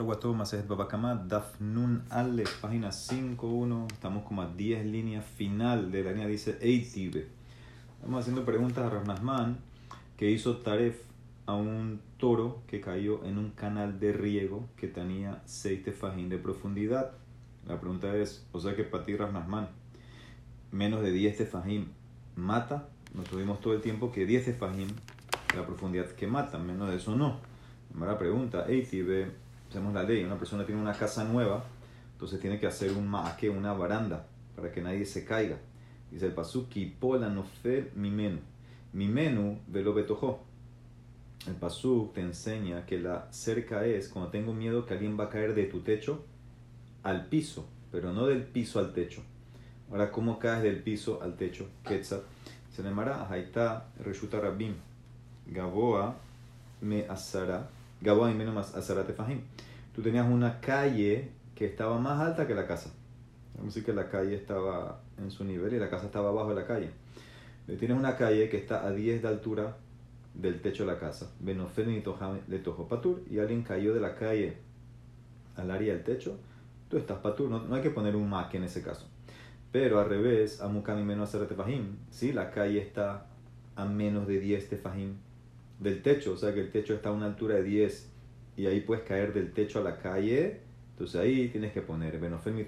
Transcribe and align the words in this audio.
Shawato 0.00 0.32
Masejet 0.32 0.66
Babakama, 0.66 1.14
Daf 1.14 1.60
Nun 1.60 2.02
Ale, 2.08 2.44
página 2.62 2.88
5.1. 2.88 3.92
Estamos 3.92 4.24
como 4.24 4.40
a 4.40 4.46
10 4.46 4.86
líneas 4.86 5.26
final 5.26 5.92
de 5.92 6.02
la 6.02 6.12
línea, 6.12 6.26
dice 6.26 6.56
Eitibe. 6.62 7.28
Estamos 7.96 8.22
haciendo 8.22 8.46
preguntas 8.46 8.82
a 8.82 8.88
Rasnasman 8.88 9.58
que 10.16 10.30
hizo 10.30 10.56
Taref 10.56 11.02
a 11.44 11.54
un 11.54 12.00
toro 12.16 12.62
que 12.66 12.80
cayó 12.80 13.22
en 13.26 13.36
un 13.36 13.50
canal 13.50 14.00
de 14.00 14.14
riego 14.14 14.66
que 14.78 14.88
tenía 14.88 15.42
6 15.44 15.84
tefajín 15.84 16.30
de 16.30 16.38
profundidad. 16.38 17.10
La 17.68 17.78
pregunta 17.78 18.16
es, 18.16 18.46
o 18.52 18.60
sea 18.60 18.74
que 18.74 18.84
para 18.84 19.04
ti 19.04 19.14
Rasnasman, 19.14 19.68
menos 20.72 21.02
de 21.02 21.12
10 21.12 21.36
tefajín 21.36 21.92
mata. 22.36 22.88
Nos 23.12 23.26
tuvimos 23.26 23.60
todo 23.60 23.74
el 23.74 23.82
tiempo 23.82 24.10
que 24.10 24.24
10 24.24 24.46
tefajín 24.46 24.88
la 25.54 25.66
profundidad 25.66 26.06
que 26.06 26.26
mata, 26.26 26.56
menos 26.58 26.88
de 26.88 26.96
eso 26.96 27.14
no. 27.16 27.36
Primera 27.90 28.16
pregunta, 28.16 28.64
Eitibe 28.66 29.49
hacemos 29.70 29.94
la 29.94 30.02
ley, 30.02 30.24
una 30.24 30.36
persona 30.36 30.66
tiene 30.66 30.80
una 30.80 30.92
casa 30.92 31.24
nueva, 31.24 31.64
entonces 32.12 32.40
tiene 32.40 32.58
que 32.58 32.66
hacer 32.66 32.92
un 32.92 33.08
maque, 33.08 33.48
una 33.48 33.72
baranda, 33.72 34.26
para 34.56 34.70
que 34.72 34.82
nadie 34.82 35.06
se 35.06 35.24
caiga. 35.24 35.56
Dice 36.10 36.26
el 36.26 36.32
pasuki, 36.32 36.86
pola 36.86 37.28
no 37.28 37.44
fe 37.44 37.92
mi 37.94 38.10
menú. 38.10 38.40
Mi 38.92 39.06
menú 39.06 39.60
velo 39.68 39.94
betojo. 39.94 40.42
El 41.46 41.54
pasuk 41.54 42.12
te 42.12 42.20
enseña 42.20 42.84
que 42.84 42.98
la 42.98 43.28
cerca 43.30 43.86
es 43.86 44.08
cuando 44.08 44.30
tengo 44.30 44.52
miedo 44.52 44.84
que 44.84 44.94
alguien 44.94 45.18
va 45.18 45.24
a 45.24 45.30
caer 45.30 45.54
de 45.54 45.64
tu 45.64 45.80
techo 45.80 46.24
al 47.04 47.26
piso, 47.26 47.66
pero 47.92 48.12
no 48.12 48.26
del 48.26 48.42
piso 48.42 48.80
al 48.80 48.92
techo. 48.92 49.22
Ahora, 49.90 50.10
¿cómo 50.10 50.38
caes 50.38 50.62
del 50.64 50.82
piso 50.82 51.22
al 51.22 51.36
techo? 51.36 51.68
Quetzal. 51.84 52.22
Se 52.74 52.82
llamará 52.82 53.30
Haitá 53.30 53.86
Reshuta 54.00 54.40
Rabim. 54.40 54.74
Gaboa 55.46 56.16
me 56.80 57.06
asara 57.08 57.70
Gabón 58.00 58.30
y 58.30 58.34
menos 58.34 58.74
Azarate 58.74 59.12
Fahim. 59.12 59.42
Tú 59.94 60.02
tenías 60.02 60.26
una 60.28 60.60
calle 60.60 61.30
que 61.54 61.66
estaba 61.66 61.98
más 61.98 62.20
alta 62.20 62.46
que 62.46 62.54
la 62.54 62.66
casa. 62.66 62.90
Vamos 63.54 63.64
a 63.64 63.74
decir 63.74 63.84
que 63.84 63.92
la 63.92 64.08
calle 64.08 64.34
estaba 64.34 65.02
en 65.18 65.30
su 65.30 65.44
nivel 65.44 65.74
y 65.74 65.78
la 65.78 65.90
casa 65.90 66.06
estaba 66.06 66.30
abajo 66.30 66.50
de 66.50 66.54
la 66.54 66.66
calle. 66.66 66.90
Tienes 67.78 67.98
una 67.98 68.16
calle 68.16 68.48
que 68.48 68.56
está 68.56 68.86
a 68.86 68.90
10 68.90 69.22
de 69.22 69.28
altura 69.28 69.76
del 70.34 70.60
techo 70.62 70.86
de 70.86 70.92
la 70.92 70.98
casa. 70.98 71.30
de 71.40 72.58
Tojo 72.58 72.88
Patur. 72.88 73.22
Y 73.30 73.38
alguien 73.38 73.62
cayó 73.62 73.92
de 73.92 74.00
la 74.00 74.14
calle 74.14 74.56
al 75.56 75.70
área 75.70 75.92
del 75.92 76.02
techo. 76.02 76.38
Tú 76.88 76.96
estás 76.96 77.18
Patur. 77.18 77.50
No, 77.50 77.74
hay 77.74 77.82
que 77.82 77.90
poner 77.90 78.16
un 78.16 78.28
maque 78.28 78.56
en 78.56 78.64
ese 78.64 78.82
caso. 78.82 79.06
Pero 79.70 80.00
al 80.00 80.08
revés, 80.08 80.60
Amukami 80.60 81.04
menos 81.04 81.28
Azarate 81.28 81.54
Fahim. 81.54 81.96
Si 82.10 82.32
la 82.32 82.50
calle 82.50 82.80
está 82.80 83.26
a 83.76 83.84
menos 83.84 84.26
de 84.26 84.40
10 84.40 84.68
tefahim 84.68 85.16
del 85.80 86.02
techo, 86.02 86.34
o 86.34 86.36
sea 86.36 86.54
que 86.54 86.60
el 86.60 86.70
techo 86.70 86.94
está 86.94 87.08
a 87.08 87.12
una 87.12 87.26
altura 87.26 87.56
de 87.56 87.62
10 87.64 88.10
y 88.56 88.66
ahí 88.66 88.80
puedes 88.82 89.02
caer 89.04 89.32
del 89.32 89.52
techo 89.52 89.80
a 89.80 89.82
la 89.82 89.98
calle, 89.98 90.60
entonces 90.92 91.20
ahí 91.20 91.48
tienes 91.48 91.72
que 91.72 91.80
poner 91.80 92.20
Benofel 92.20 92.66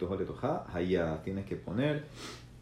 allá 0.72 1.22
tienes 1.22 1.44
que 1.44 1.56
poner 1.56 2.05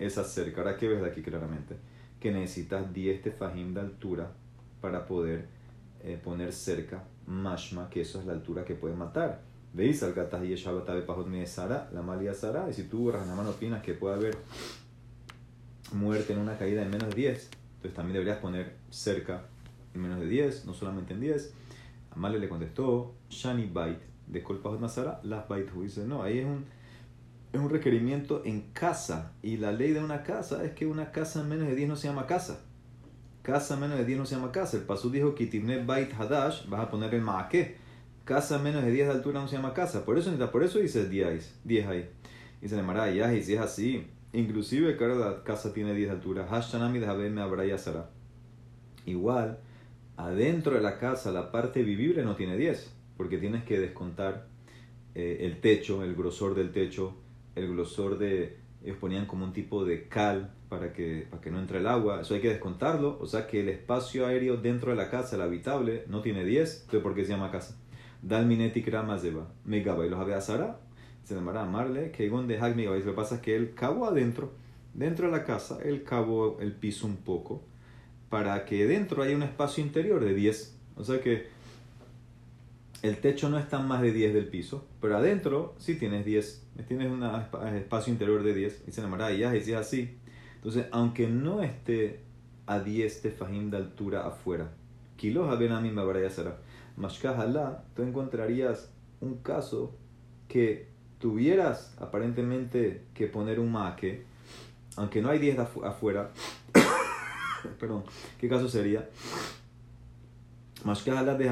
esa 0.01 0.25
cerca. 0.25 0.63
Ahora, 0.63 0.77
¿qué 0.77 0.89
ves 0.89 1.01
de 1.01 1.09
aquí 1.09 1.23
claramente? 1.23 1.77
Que 2.19 2.33
necesitas 2.33 2.93
10 2.93 3.23
tefajim 3.23 3.73
de 3.73 3.81
altura 3.81 4.33
para 4.81 5.07
poder 5.07 5.47
eh, 6.03 6.19
poner 6.23 6.53
cerca 6.53 7.05
mashma, 7.27 7.89
que 7.89 8.01
eso 8.01 8.19
es 8.19 8.27
la 8.27 8.33
altura 8.33 8.65
que 8.65 8.75
puede 8.75 8.97
matar. 8.97 9.43
¿Veis? 9.73 10.03
Al 10.03 10.15
gatas 10.15 10.43
y 10.43 10.49
de 10.49 11.47
Sara, 11.47 11.89
la 11.93 12.03
malia 12.03 12.35
Sara, 12.35 12.69
y 12.69 12.73
si 12.73 12.85
tú, 12.85 13.13
Rahnaman, 13.13 13.47
opinas 13.47 13.83
que 13.83 13.95
puede 13.95 14.17
haber 14.17 14.37
muerte 15.93 16.33
en 16.33 16.41
una 16.41 16.59
caída 16.59 16.83
de 16.83 16.89
menos 16.89 17.11
de 17.11 17.15
10, 17.15 17.51
entonces 17.77 17.95
también 17.95 18.15
deberías 18.15 18.39
poner 18.39 18.75
cerca 18.91 19.45
en 19.95 20.03
menos 20.03 20.21
de 20.21 20.27
10, 20.27 20.67
no 20.67 20.75
solamente 20.75 21.15
en 21.15 21.21
10. 21.21 21.55
Amale 22.13 22.39
le 22.39 22.49
contestó, 22.49 23.15
Shani 23.29 23.67
Bait, 23.67 23.99
de 24.27 24.43
Kolpahot 24.43 24.81
las 25.23 25.49
Bait 25.49 25.71
dice, 25.73 26.07
no, 26.07 26.23
ahí 26.23 26.39
es 26.39 26.47
un, 26.47 26.65
es 27.53 27.61
un 27.61 27.71
requerimiento 27.71 28.43
en 28.45 28.73
casa. 28.73 29.33
Y 29.43 29.57
la 29.57 29.73
ley 29.73 29.93
de 29.93 30.03
una 30.03 30.23
casa 30.23 30.65
es 30.65 30.73
que 30.73 30.87
una 30.87 31.13
casa 31.13 31.41
en 31.41 31.49
menos 31.49 31.69
de 31.69 31.75
10 31.75 31.89
no 31.89 31.97
se 31.97 32.09
llama 32.09 32.27
casa. 32.27 32.61
Casa 33.43 33.77
menos 33.77 33.99
de 33.99 34.05
10 34.05 34.19
no 34.19 34.27
se 34.27 34.37
llama 34.37 34.53
casa. 34.53 34.77
El 34.77 34.85
paso 34.85 35.09
dijo 35.11 35.35
que 35.35 35.47
Bait 35.87 36.13
Hadash, 36.13 36.69
vas 36.69 36.81
a 36.81 36.91
poner 36.91 37.15
el 37.15 37.23
Maake. 37.23 37.77
Casa 38.25 38.59
menos 38.59 38.85
de 38.85 38.91
10 38.93 39.09
de 39.09 39.15
altura 39.15 39.41
no 39.41 39.49
se 39.49 39.57
llama 39.57 39.75
casa. 39.75 40.05
Por 40.05 40.19
eso, 40.19 40.33
por 40.53 40.63
eso 40.63 40.79
dice 40.79 41.09
10, 41.09 41.61
10 41.65 41.87
ahí. 41.87 42.11
Se 42.65 42.77
le 42.77 43.17
ya, 43.17 43.33
y 43.33 43.43
si 43.43 43.55
es 43.55 43.61
así, 43.61 44.07
inclusive 44.33 44.97
cada 44.97 45.43
casa 45.43 45.73
tiene 45.73 45.95
10 45.95 46.11
de 46.11 46.15
altura. 46.15 46.47
Hashanami 46.47 46.99
de 46.99 47.31
me 47.31 47.79
Sara. 47.79 48.11
Igual, 49.07 49.59
adentro 50.25 50.75
de 50.75 50.81
la 50.81 50.99
casa 50.99 51.33
la 51.33 51.51
parte 51.51 51.83
vivible 51.83 52.25
no 52.25 52.37
tiene 52.37 52.57
10, 52.57 52.93
porque 53.17 53.39
tienes 53.39 53.65
que 53.65 53.79
descontar 53.79 54.47
eh, 55.15 55.39
el 55.41 55.61
techo, 55.61 56.03
el 56.05 56.15
grosor 56.15 56.55
del 56.55 56.73
techo, 56.73 57.17
el 57.55 57.73
grosor 57.73 58.19
de... 58.19 58.59
Ellos 58.83 58.97
ponían 58.97 59.27
como 59.27 59.45
un 59.45 59.53
tipo 59.53 59.85
de 59.85 60.09
cal 60.09 60.55
para 60.71 60.93
que, 60.95 61.27
para 61.29 61.43
que 61.43 61.51
no 61.51 61.59
entre 61.59 61.79
el 61.81 61.87
agua, 61.87 62.23
eso 62.23 62.35
hay 62.35 62.41
que 62.41 62.49
descontarlo, 62.49 63.19
o 63.21 63.27
sea 63.27 63.47
que 63.47 63.61
el 63.61 63.69
espacio 63.69 64.27
aéreo 64.27 64.57
dentro 64.57 64.91
de 64.91 64.97
la 64.97 65.11
casa, 65.11 65.37
el 65.37 65.43
habitable, 65.43 66.05
no 66.09 66.23
tiene 66.23 66.45
10, 66.45 66.83
entonces 66.83 67.03
¿por 67.03 67.15
qué 67.15 67.25
se 67.25 67.33
llama 67.33 67.51
casa? 67.51 67.77
Dalminetik 68.23 68.89
Ramazeba, 68.89 69.53
Megaba 69.65 70.07
y 70.07 70.09
los 70.09 70.19
Abeazara, 70.19 70.81
se 71.25 71.35
llamará 71.35 71.67
Marle, 71.67 72.11
que 72.13 72.31
de 72.31 72.59
Hag 72.59 72.77
Megaba, 72.77 72.97
lo 72.97 73.05
que 73.05 73.13
pasa 73.13 73.35
es 73.35 73.41
que 73.43 73.55
él 73.55 73.75
cavó 73.75 74.07
adentro, 74.07 74.53
dentro 74.95 75.27
de 75.27 75.33
la 75.33 75.45
casa, 75.45 75.79
él 75.85 76.05
cavó 76.05 76.59
el 76.61 76.73
piso 76.73 77.07
un 77.07 77.17
poco, 77.17 77.63
para 78.31 78.65
que 78.65 78.87
dentro 78.87 79.23
haya 79.23 79.37
un 79.37 79.43
espacio 79.43 79.85
interior 79.85 80.25
de 80.25 80.33
10. 80.33 80.77
O 80.97 81.05
sea 81.05 81.21
que 81.21 81.49
el 83.03 83.19
techo 83.19 83.51
no 83.51 83.59
está 83.59 83.81
más 83.81 84.01
de 84.01 84.13
10 84.13 84.33
del 84.33 84.49
piso, 84.49 84.87
pero 85.01 85.17
adentro 85.17 85.75
sí 85.79 85.97
tienes 85.97 86.25
10. 86.25 86.69
Tienes 86.89 87.11
un 87.11 87.23
espacio 87.75 88.13
interior 88.13 88.43
de 88.43 88.55
10. 88.55 88.85
Y 88.87 88.93
se 88.93 89.03
llamará 89.03 89.33
y 89.33 89.43
es 89.43 89.75
así. 89.75 90.17
Entonces, 90.55 90.87
aunque 90.93 91.27
no 91.27 91.63
esté 91.63 92.21
a 92.67 92.79
10 92.81 93.23
tefajim 93.23 93.71
de 93.71 93.79
altura 93.79 94.27
afuera, 94.27 94.71
kilos 95.17 95.51
abenami 95.51 95.91
me 95.91 96.31
será. 96.31 96.59
Mashkahala, 96.97 97.85
tú 97.97 98.03
encontrarías 98.03 98.91
un 99.21 99.39
caso 99.39 99.97
que 100.49 100.89
tuvieras 101.19 101.97
aparentemente 101.99 103.07
que 103.15 103.27
poner 103.27 103.59
un 103.59 103.73
maque, 103.73 104.25
aunque 104.97 105.21
no 105.21 105.31
hay 105.31 105.39
10 105.39 105.59
afuera, 105.59 106.31
Perdón, 107.81 108.05
¿qué 108.39 108.49
caso 108.49 108.69
sería? 108.69 109.09
de 111.37 111.47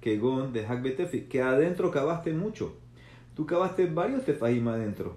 que 0.00 1.28
que 1.28 1.42
adentro 1.42 1.90
cavaste 1.90 2.32
mucho. 2.32 2.76
Tú 3.34 3.46
cavaste 3.46 3.86
varios 3.86 4.24
tefajim 4.24 4.68
adentro. 4.68 5.16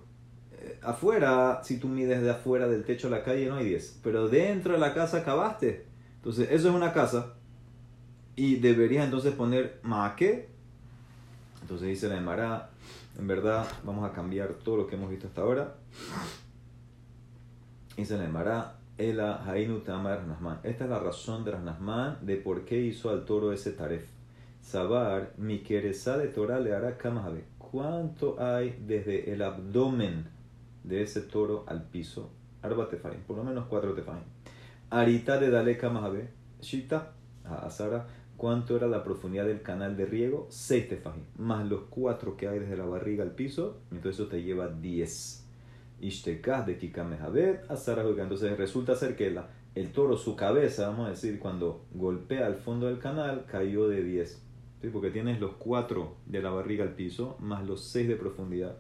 Eh, 0.53 0.79
afuera, 0.81 1.61
si 1.63 1.77
tú 1.77 1.87
mides 1.87 2.21
de 2.21 2.31
afuera 2.31 2.67
del 2.67 2.83
techo 2.83 3.07
a 3.07 3.11
la 3.11 3.23
calle, 3.23 3.47
no 3.47 3.55
hay 3.55 3.65
10. 3.65 3.99
Pero 4.03 4.27
dentro 4.27 4.73
de 4.73 4.79
la 4.79 4.93
casa 4.93 5.23
cavaste. 5.23 5.85
Entonces, 6.15 6.49
eso 6.51 6.69
es 6.69 6.75
una 6.75 6.93
casa. 6.93 7.35
Y 8.35 8.55
deberías 8.55 9.05
entonces 9.05 9.33
poner 9.33 9.79
maque. 9.83 10.49
Entonces 11.61 11.87
dice 11.89 12.07
la 12.07 12.17
Emara, 12.17 12.69
en 13.19 13.27
verdad, 13.27 13.67
vamos 13.83 14.09
a 14.09 14.13
cambiar 14.13 14.53
todo 14.53 14.77
lo 14.77 14.87
que 14.87 14.95
hemos 14.95 15.09
visto 15.09 15.27
hasta 15.27 15.41
ahora. 15.41 15.75
Dice 17.95 18.17
la 18.17 18.25
Emara, 18.25 18.76
Ela 18.97 19.43
Hainu 19.45 19.81
Tamar 19.81 20.23
Esta 20.63 20.83
es 20.85 20.89
la 20.89 20.97
razón 20.97 21.45
de 21.45 21.51
Rasnasman 21.51 22.17
de 22.25 22.37
por 22.37 22.65
qué 22.65 22.81
hizo 22.81 23.11
al 23.11 23.25
toro 23.25 23.51
ese 23.51 23.71
taref. 23.71 24.07
Sabar, 24.59 25.33
mi 25.37 25.59
quereza 25.59 26.17
de 26.17 26.29
Torah 26.29 26.59
le 26.59 26.73
hará 26.73 26.97
kamahabe. 26.97 27.43
¿Cuánto 27.59 28.37
hay 28.39 28.75
desde 28.87 29.31
el 29.31 29.43
abdomen 29.43 30.25
de 30.83 31.03
ese 31.03 31.21
toro 31.21 31.63
al 31.67 31.83
piso? 31.83 32.31
Arba 32.63 32.89
tefahim, 32.89 33.21
por 33.21 33.37
lo 33.37 33.43
menos 33.43 33.67
cuatro 33.69 33.93
tefahim. 33.93 34.23
Arita 34.89 35.37
de 35.37 35.51
Dale 35.51 35.77
kamahabe. 35.77 36.29
Shita, 36.59 37.13
a 37.45 37.67
Asara, 37.67 38.07
¿cuánto 38.35 38.75
era 38.75 38.87
la 38.87 39.03
profundidad 39.03 39.45
del 39.45 39.61
canal 39.61 39.95
de 39.95 40.07
riego? 40.07 40.47
Seis 40.49 40.89
tefahim. 40.89 41.23
Más 41.37 41.67
los 41.67 41.81
cuatro 41.91 42.35
que 42.35 42.47
hay 42.47 42.57
desde 42.57 42.77
la 42.77 42.85
barriga 42.85 43.23
al 43.23 43.35
piso, 43.35 43.77
entonces 43.91 44.19
eso 44.19 44.27
te 44.27 44.41
lleva 44.41 44.69
diez. 44.69 45.46
Entonces 48.23 48.57
resulta 48.57 48.95
ser 48.95 49.15
que 49.15 49.31
la, 49.31 49.49
el 49.75 49.91
toro, 49.91 50.17
su 50.17 50.35
cabeza, 50.35 50.89
vamos 50.89 51.07
a 51.07 51.11
decir, 51.11 51.39
cuando 51.39 51.85
golpea 51.93 52.45
al 52.45 52.55
fondo 52.55 52.87
del 52.87 52.99
canal, 52.99 53.45
cayó 53.45 53.87
de 53.87 54.03
10. 54.03 54.43
Porque 54.93 55.09
tienes 55.09 55.39
los 55.39 55.53
4 55.53 56.15
de 56.25 56.41
la 56.41 56.49
barriga 56.49 56.83
al 56.83 56.93
piso, 56.93 57.37
más 57.39 57.65
los 57.65 57.83
6 57.85 58.07
de 58.07 58.15
profundidad 58.15 58.77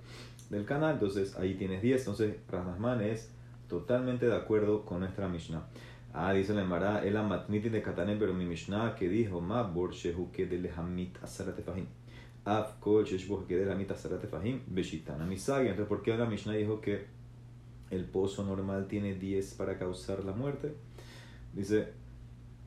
del 0.49 0.65
canal. 0.65 0.93
Entonces 0.93 1.35
ahí 1.37 1.55
tienes 1.55 1.81
10. 1.81 2.01
Entonces 2.01 2.35
Rasnasman 2.49 3.01
es 3.01 3.31
totalmente 3.67 4.27
de 4.27 4.35
acuerdo 4.35 4.85
con 4.85 4.99
nuestra 5.01 5.27
Mishnah. 5.27 5.67
Ah, 6.13 6.33
dice 6.33 6.53
la 6.53 6.61
Emara, 6.63 7.05
el 7.05 7.15
amatniti 7.15 7.69
de 7.69 7.81
Katanem, 7.81 8.17
pero 8.17 8.33
mi 8.33 8.45
Mishnah 8.45 8.95
que 8.95 9.07
dijo, 9.07 9.39
ma 9.41 9.61
bor 9.61 9.93
shehu 9.93 10.31
que 10.31 10.47
de 10.47 10.57
lehamit 10.57 11.21
asaratefahim. 11.21 11.85
Af 12.47 12.79
kol 12.79 13.05
beshitana 14.67 15.25
misagi. 15.25 15.67
Entonces, 15.67 15.87
¿por 15.87 16.01
qué 16.01 16.17
la 16.17 16.25
Mishnah 16.25 16.53
dijo 16.53 16.79
que 16.79 17.05
el 17.89 18.05
pozo 18.05 18.43
normal 18.43 18.87
tiene 18.87 19.15
10 19.15 19.53
para 19.55 19.77
causar 19.77 20.23
la 20.23 20.33
muerte. 20.33 20.73
Dice, 21.53 21.93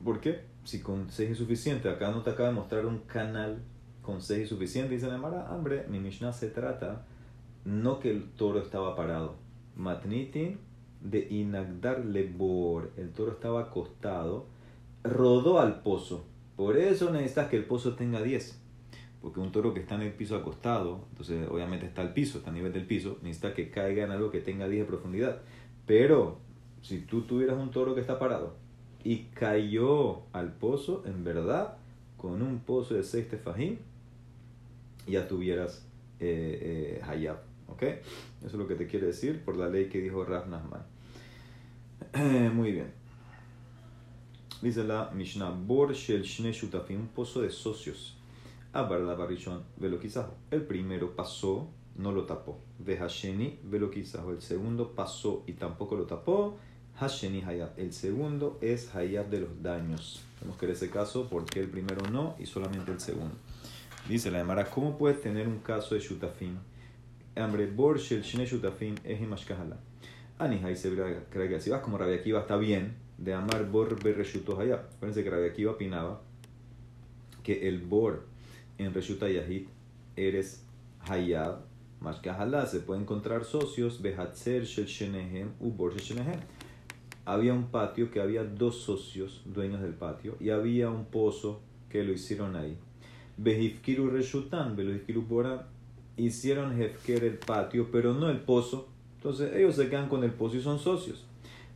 ¿por 0.03 0.19
qué? 0.19 0.41
Si 0.63 0.81
con 0.81 1.09
6 1.09 1.31
es 1.31 1.37
suficiente, 1.37 1.89
acá 1.89 2.11
no 2.11 2.21
te 2.21 2.31
acaba 2.31 2.49
de 2.49 2.55
mostrar 2.55 2.85
un 2.85 2.99
canal 2.99 3.61
con 4.01 4.21
seis 4.21 4.43
es 4.43 4.49
suficiente. 4.49 4.95
Dice 4.95 5.07
la 5.07 5.17
Mara, 5.17 5.47
hambre, 5.47 5.85
mi 5.87 5.99
Mishnah 5.99 6.33
se 6.33 6.49
trata 6.49 7.05
no 7.65 7.99
que 7.99 8.09
el 8.09 8.31
toro 8.31 8.59
estaba 8.59 8.95
parado. 8.95 9.35
Matnitin 9.75 10.59
de 11.01 11.27
Inagdar 11.29 12.05
Lebor. 12.05 12.91
El 12.97 13.11
toro 13.11 13.31
estaba 13.31 13.61
acostado, 13.61 14.47
rodó 15.03 15.59
al 15.59 15.81
pozo. 15.81 16.25
Por 16.55 16.77
eso 16.77 17.11
necesitas 17.11 17.49
que 17.49 17.57
el 17.57 17.65
pozo 17.65 17.95
tenga 17.95 18.21
10. 18.21 18.60
Porque 19.21 19.39
un 19.39 19.51
toro 19.51 19.73
que 19.73 19.81
está 19.81 19.95
en 19.95 20.01
el 20.01 20.13
piso 20.13 20.35
acostado, 20.35 21.05
entonces 21.11 21.47
obviamente 21.49 21.85
está 21.85 22.01
al 22.01 22.13
piso, 22.13 22.39
está 22.39 22.49
a 22.49 22.53
nivel 22.53 22.73
del 22.73 22.87
piso, 22.87 23.19
necesita 23.21 23.53
que 23.53 23.69
caiga 23.69 24.03
en 24.03 24.11
algo 24.11 24.31
que 24.31 24.39
tenga 24.39 24.67
10 24.67 24.81
de 24.81 24.87
profundidad. 24.87 25.41
Pero 25.85 26.39
si 26.81 26.99
tú 26.99 27.21
tuvieras 27.21 27.57
un 27.57 27.69
toro 27.69 27.93
que 27.93 28.01
está 28.01 28.17
parado 28.17 28.55
y 29.03 29.25
cayó 29.33 30.23
al 30.33 30.53
pozo, 30.53 31.03
en 31.05 31.23
verdad, 31.23 31.77
con 32.17 32.41
un 32.41 32.59
pozo 32.59 32.95
de 32.95 33.03
6 33.03 33.29
tefajim, 33.29 33.77
ya 35.07 35.27
tuvieras 35.27 35.85
eh, 36.19 36.99
eh, 36.99 37.01
hayab. 37.03 37.37
¿Ok? 37.67 37.83
Eso 37.83 38.47
es 38.47 38.53
lo 38.53 38.67
que 38.67 38.75
te 38.75 38.87
quiere 38.87 39.07
decir 39.07 39.43
por 39.43 39.55
la 39.55 39.69
ley 39.69 39.87
que 39.87 40.01
dijo 40.01 40.25
Rav 40.25 40.47
Nahman. 40.49 40.83
Muy 42.55 42.71
bien. 42.71 42.91
Dice 44.61 44.83
la 44.83 45.09
Mishnah, 45.11 45.49
Bor 45.49 45.93
Shel 45.93 46.21
Shne 46.21 46.53
un 46.95 47.07
pozo 47.07 47.41
de 47.41 47.49
socios. 47.49 48.17
Abarla 48.73 49.15
Barishon 49.15 49.63
Veloquizajo. 49.77 50.35
El 50.49 50.63
primero 50.63 51.15
pasó, 51.15 51.69
no 51.95 52.11
lo 52.11 52.25
tapó. 52.25 52.59
Ve 52.79 52.97
Hasheni 52.97 53.59
Veloquizajo. 53.63 54.31
El 54.31 54.41
segundo 54.41 54.93
pasó 54.93 55.43
y 55.47 55.53
tampoco 55.53 55.95
lo 55.95 56.05
tapó. 56.05 56.57
Hasheni 56.95 57.41
Hayab. 57.41 57.71
El 57.77 57.93
segundo 57.93 58.57
es 58.61 58.93
Hayab 58.95 59.29
de 59.29 59.41
los 59.41 59.61
daños. 59.61 60.23
Tenemos 60.39 60.59
que 60.59 60.65
en 60.65 60.71
ese 60.71 60.89
caso, 60.89 61.27
porque 61.29 61.59
el 61.59 61.69
primero 61.69 62.01
no 62.11 62.35
y 62.39 62.45
solamente 62.45 62.91
el 62.91 62.99
segundo? 62.99 63.35
Dice 64.07 64.31
la 64.31 64.39
Emara, 64.39 64.65
¿cómo 64.69 64.97
puedes 64.97 65.21
tener 65.21 65.47
un 65.47 65.59
caso 65.59 65.95
de 65.95 66.01
Shutafim? 66.01 66.57
Hambre, 67.35 67.67
Bor 67.67 67.99
Shel 67.99 68.23
Shne 68.23 68.45
Shutafim 68.45 68.95
es 69.03 69.21
Imashkahala. 69.21 69.77
Ani 70.39 70.57
que 70.57 71.59
si 71.59 71.69
vas 71.69 71.81
como 71.81 71.99
Rabia 71.99 72.15
Akiva 72.15 72.39
está 72.39 72.57
bien 72.57 72.95
de 73.19 73.33
amar 73.35 73.69
Bor 73.69 74.03
Reshuto 74.03 74.59
Hayab. 74.59 74.79
Acuérdense 74.95 75.23
que 75.23 75.29
Rabia 75.29 75.51
Akiva 75.51 75.71
opinaba 75.73 76.21
que 77.43 77.67
el 77.67 77.79
Bor 77.79 78.25
en 78.85 78.93
Reshuta 78.93 79.29
Yahid 79.29 79.67
eres 80.15 80.65
Hayab. 81.07 81.61
Mashkahala 81.99 82.65
se 82.65 82.79
puede 82.79 83.01
encontrar 83.01 83.45
socios 83.45 84.01
Behatzer 84.01 84.63
Shenehem 84.65 85.51
u 85.59 85.71
Bor 85.71 85.93
Shel 85.93 86.17
Shenehem. 86.17 86.39
Había 87.25 87.53
un 87.53 87.67
patio 87.67 88.09
que 88.09 88.19
había 88.19 88.43
dos 88.43 88.81
socios 88.81 89.43
dueños 89.45 89.81
del 89.81 89.93
patio 89.93 90.35
y 90.39 90.49
había 90.49 90.89
un 90.89 91.05
pozo 91.05 91.61
que 91.89 92.03
lo 92.03 92.11
hicieron 92.11 92.55
ahí. 92.55 92.77
Behifkiru 93.37 94.09
Reshutan, 94.09 94.75
Behifkiru 94.75 95.21
Boran 95.21 95.61
hicieron 96.17 96.79
Hefker 96.79 97.23
el 97.23 97.37
patio, 97.37 97.89
pero 97.91 98.13
no 98.13 98.29
el 98.29 98.39
pozo. 98.39 98.87
Entonces 99.17 99.53
ellos 99.55 99.75
se 99.75 99.89
quedan 99.89 100.09
con 100.09 100.23
el 100.23 100.31
pozo 100.31 100.57
y 100.57 100.61
son 100.61 100.79
socios. 100.79 101.23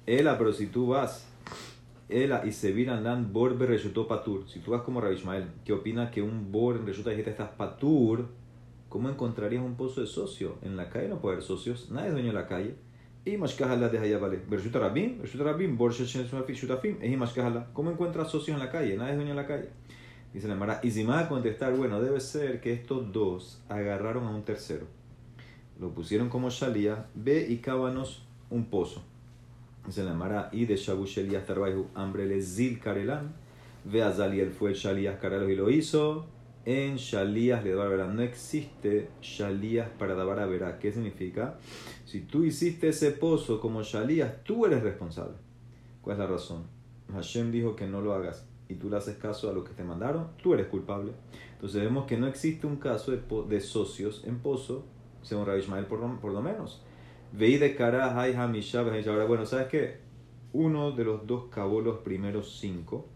Ela, 0.06 0.38
pero 0.38 0.54
si 0.54 0.68
tú 0.68 0.88
vas, 0.88 1.28
Ela 2.07 2.46
y 2.46 2.52
se 2.52 2.72
viran 2.72 3.04
dan 3.04 3.34
bor 3.34 3.57
resultó 3.60 4.07
patur. 4.07 4.48
Si 4.48 4.60
tú 4.60 4.72
vas 4.72 4.84
como 4.84 5.02
Rabbi 5.02 5.16
Ishmael, 5.16 5.48
que 5.63 5.74
opina 5.74 6.12
que 6.12 6.22
un 6.22 6.52
bor 6.52 6.78
en 6.78 6.86
resulta 6.86 7.16
que 7.16 7.30
estás 7.30 7.50
patur, 7.50 8.28
¿cómo 8.90 9.10
encontrarías 9.10 9.63
un 9.63 9.75
pozo 9.75 10.02
de 10.02 10.07
socio? 10.07 10.57
En 10.62 10.78
la 10.78 10.90
calle 10.90 11.10
no 11.10 11.19
puede 11.19 11.36
haber 11.36 11.46
socios, 11.46 11.90
nadie 11.90 12.07
es 12.07 12.13
dueño 12.13 12.28
de 12.28 12.34
la 12.34 12.48
calle. 12.48 12.75
Y 13.25 13.38
mashkahala 13.38 13.90
de 13.90 14.18
vale. 14.19 14.42
Resulta 14.48 14.78
rabim, 14.78 15.19
resulta 15.19 15.46
rabim, 15.52 15.75
bor 15.78 15.92
shutafim, 15.92 16.98
es. 17.02 17.69
¿Cómo 17.74 17.90
encuentras 17.90 18.30
socios 18.30 18.56
en 18.56 18.63
la 18.63 18.72
calle? 18.72 18.96
Nadie 18.96 19.16
dueño 19.16 19.31
de 19.31 19.42
la 19.42 19.48
calle. 19.48 19.69
Dice 20.36 20.50
la 20.50 20.81
y 20.84 20.92
si 20.92 21.06
va 21.06 21.22
a 21.22 21.30
contestar, 21.30 21.74
bueno, 21.78 22.01
debe 22.01 22.19
ser 22.19 22.60
que 22.60 22.74
estos 22.74 23.13
dos 23.13 23.63
agarraron 23.69 24.25
a 24.25 24.31
un 24.31 24.44
tercero, 24.44 24.86
lo 25.80 25.92
pusieron 25.92 26.28
como 26.28 26.50
Shalía, 26.50 27.06
ve 27.16 27.48
y 27.50 27.60
cábanos 27.60 28.28
un 28.50 28.66
pozo. 28.66 29.01
Dice 29.86 30.04
la 30.04 30.14
Mara, 30.14 30.50
y 30.52 30.66
de 30.66 30.76
Shabu 30.76 31.06
Shalías 31.06 31.46
Tarbaihu, 31.46 31.88
hambre 31.94 32.26
le 32.26 32.42
zil 32.42 32.80
karelan, 32.80 33.36
ve 33.84 34.02
a 34.02 34.12
Zaliel 34.12 34.52
fue 34.52 34.72
el 34.72 34.76
Shalías 34.76 35.20
y 35.24 35.56
lo 35.56 35.70
hizo, 35.70 36.26
en 36.66 36.96
Shalías 36.96 37.64
le 37.64 37.76
verá. 37.76 38.08
No 38.08 38.24
existe 38.24 39.10
Shalías 39.22 39.88
para 40.00 40.16
dar 40.16 40.50
verá. 40.50 40.80
¿Qué 40.80 40.92
significa? 40.92 41.60
Si 42.06 42.22
tú 42.22 42.44
hiciste 42.44 42.90
ese 42.90 43.12
pozo 43.12 43.62
como 43.62 43.84
Shalías, 43.84 44.44
tú 44.44 44.66
eres 44.66 44.82
responsable. 44.82 45.36
¿Cuál 46.02 46.16
es 46.16 46.20
la 46.20 46.28
razón? 46.28 46.64
Hashem 47.14 47.52
dijo 47.52 47.76
que 47.76 47.86
no 47.86 48.02
lo 48.02 48.14
hagas 48.14 48.48
y 48.68 48.76
tú 48.76 48.90
le 48.90 48.98
haces 48.98 49.18
caso 49.18 49.50
a 49.50 49.54
lo 49.54 49.64
que 49.64 49.74
te 49.74 49.84
mandaron, 49.84 50.30
tú 50.42 50.54
eres 50.56 50.68
culpable. 50.68 51.12
Entonces 51.54 51.82
vemos 51.84 52.06
que 52.06 52.18
no 52.18 52.28
existe 52.28 52.66
un 52.66 52.78
caso 52.78 53.12
de, 53.12 53.22
de 53.48 53.62
socios 53.62 54.24
en 54.26 54.40
pozo, 54.40 54.86
según 55.22 55.46
Rabbi 55.46 55.60
Ishmael 55.60 55.86
por, 55.86 56.20
por 56.20 56.32
lo 56.32 56.42
menos. 56.42 56.82
Veí 57.38 57.58
de 57.58 57.76
cara 57.76 58.20
hay 58.20 58.34
Ahora, 58.34 59.26
bueno, 59.26 59.46
¿sabes 59.46 59.68
qué? 59.68 59.98
Uno 60.54 60.92
de 60.92 61.04
los 61.04 61.28
dos 61.28 61.46
cavó 61.50 61.82
los 61.82 62.00
primeros 62.00 62.58
cinco 62.60 63.08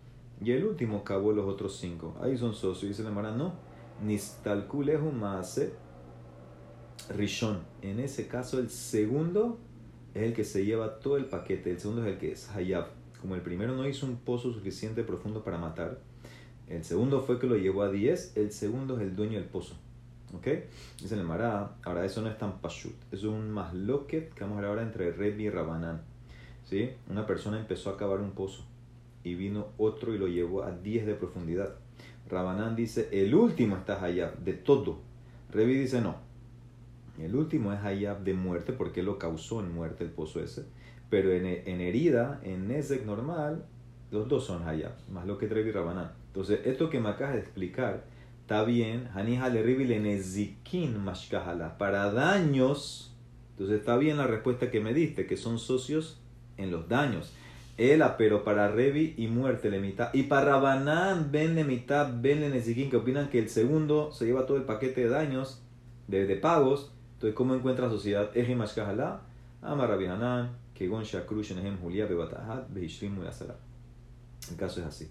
y 0.41 0.51
el 0.51 0.65
último 0.65 1.03
cavó 1.03 1.31
los 1.31 1.45
otros 1.45 1.77
cinco. 1.77 2.15
Ahí 2.21 2.37
son 2.37 2.53
socios. 2.53 2.83
Y 2.83 2.87
dice 2.89 3.03
la 3.03 3.11
Mara, 3.11 3.31
no. 3.31 3.53
Nistalkulehu 4.03 5.11
Rishon. 7.15 7.59
En 7.81 7.99
ese 7.99 8.27
caso, 8.27 8.59
el 8.59 8.69
segundo 8.69 9.57
es 10.13 10.23
el 10.23 10.33
que 10.33 10.43
se 10.43 10.65
lleva 10.65 10.99
todo 10.99 11.17
el 11.17 11.25
paquete. 11.25 11.71
El 11.71 11.79
segundo 11.79 12.03
es 12.03 12.13
el 12.13 12.17
que 12.17 12.31
es 12.33 12.49
Hayab 12.49 12.99
como 13.21 13.35
el 13.35 13.41
primero 13.41 13.75
no 13.75 13.87
hizo 13.87 14.05
un 14.05 14.17
pozo 14.17 14.51
suficiente 14.53 15.03
profundo 15.03 15.43
para 15.43 15.57
matar, 15.57 15.99
el 16.67 16.83
segundo 16.83 17.21
fue 17.21 17.39
que 17.39 17.47
lo 17.47 17.57
llevó 17.57 17.83
a 17.83 17.91
10, 17.91 18.37
el 18.37 18.51
segundo 18.51 18.95
es 18.97 19.01
el 19.01 19.15
dueño 19.15 19.39
del 19.39 19.47
pozo. 19.47 19.75
¿Ok? 20.33 20.47
Dice 21.01 21.15
el 21.15 21.23
Mará, 21.23 21.75
ahora 21.83 22.05
eso 22.05 22.21
no 22.21 22.29
es 22.29 22.37
tan 22.37 22.59
pashut, 22.59 22.95
es 23.11 23.23
un 23.23 23.49
masloquet 23.49 24.33
que 24.33 24.43
vamos 24.43 24.57
a 24.57 24.61
ver 24.61 24.69
ahora 24.69 24.83
entre 24.83 25.11
Rebi 25.11 25.45
y 25.45 25.49
Rabanán. 25.49 26.01
¿Sí? 26.65 26.91
Una 27.09 27.25
persona 27.25 27.59
empezó 27.59 27.89
a 27.89 27.97
cavar 27.97 28.19
un 28.19 28.31
pozo 28.31 28.63
y 29.23 29.33
vino 29.33 29.69
otro 29.77 30.13
y 30.13 30.19
lo 30.19 30.27
llevó 30.27 30.63
a 30.63 30.71
10 30.71 31.07
de 31.07 31.15
profundidad. 31.15 31.75
Rabanán 32.29 32.75
dice, 32.75 33.09
el 33.11 33.33
último 33.33 33.77
está 33.77 34.03
allá, 34.03 34.33
de 34.43 34.53
todo. 34.53 34.99
Rebi 35.51 35.73
dice, 35.75 35.99
no. 35.99 36.17
El 37.19 37.35
último 37.35 37.73
es 37.73 37.79
allá 37.79 38.15
de 38.15 38.33
muerte 38.33 38.71
porque 38.71 39.01
lo 39.01 39.17
causó 39.17 39.61
en 39.61 39.73
muerte 39.73 40.03
el 40.03 40.11
pozo 40.11 40.41
ese. 40.41 40.65
Pero 41.09 41.31
en, 41.31 41.45
en 41.45 41.81
herida, 41.81 42.39
en 42.43 42.67
Nezek 42.67 43.03
normal, 43.03 43.65
los 44.11 44.27
dos 44.27 44.45
son 44.45 44.67
Hayab, 44.67 44.93
más 45.09 45.25
lo 45.25 45.37
que 45.37 45.47
Trevi 45.47 45.71
Rabanán. 45.71 46.11
Entonces, 46.27 46.61
esto 46.65 46.89
que 46.89 46.99
me 46.99 47.09
acabas 47.09 47.33
de 47.33 47.41
explicar, 47.41 48.05
está 48.49 48.63
bien, 48.63 49.07
para 51.77 52.11
daños, 52.11 53.13
entonces 53.51 53.77
está 53.77 53.95
bien 53.95 54.17
la 54.17 54.25
respuesta 54.25 54.71
que 54.71 54.79
me 54.79 54.91
diste, 54.91 55.27
que 55.27 55.37
son 55.37 55.59
socios 55.59 56.19
en 56.57 56.71
los 56.71 56.89
daños. 56.89 57.31
Ela, 57.77 58.17
pero 58.17 58.43
para 58.43 58.67
Revi 58.67 59.13
y 59.17 59.27
muerte 59.27 59.69
le 59.69 59.79
mitad. 59.79 60.11
Y 60.15 60.23
para 60.23 60.45
Rabanán, 60.45 61.31
ven 61.31 61.53
le 61.53 61.63
mitad, 61.63 62.11
ven 62.21 62.41
le 62.41 62.89
que 62.89 62.97
opinan 62.97 63.29
que 63.29 63.37
el 63.37 63.49
segundo 63.49 64.11
se 64.11 64.25
lleva 64.25 64.47
todo 64.47 64.57
el 64.57 64.63
paquete 64.63 65.01
de 65.01 65.09
daños, 65.09 65.61
de, 66.07 66.35
pagos. 66.35 66.91
Entonces, 67.13 67.35
¿cómo 67.35 67.53
encuentra 67.53 67.87
sociedad? 67.87 68.35
Eji 68.35 68.55
Mashkahala, 68.55 69.21
Ama 69.61 69.85
Rabbi 69.85 70.07
Hanan, 70.07 70.57
el 74.49 74.57
caso 74.57 74.79
es 74.79 74.87
así. 74.87 75.07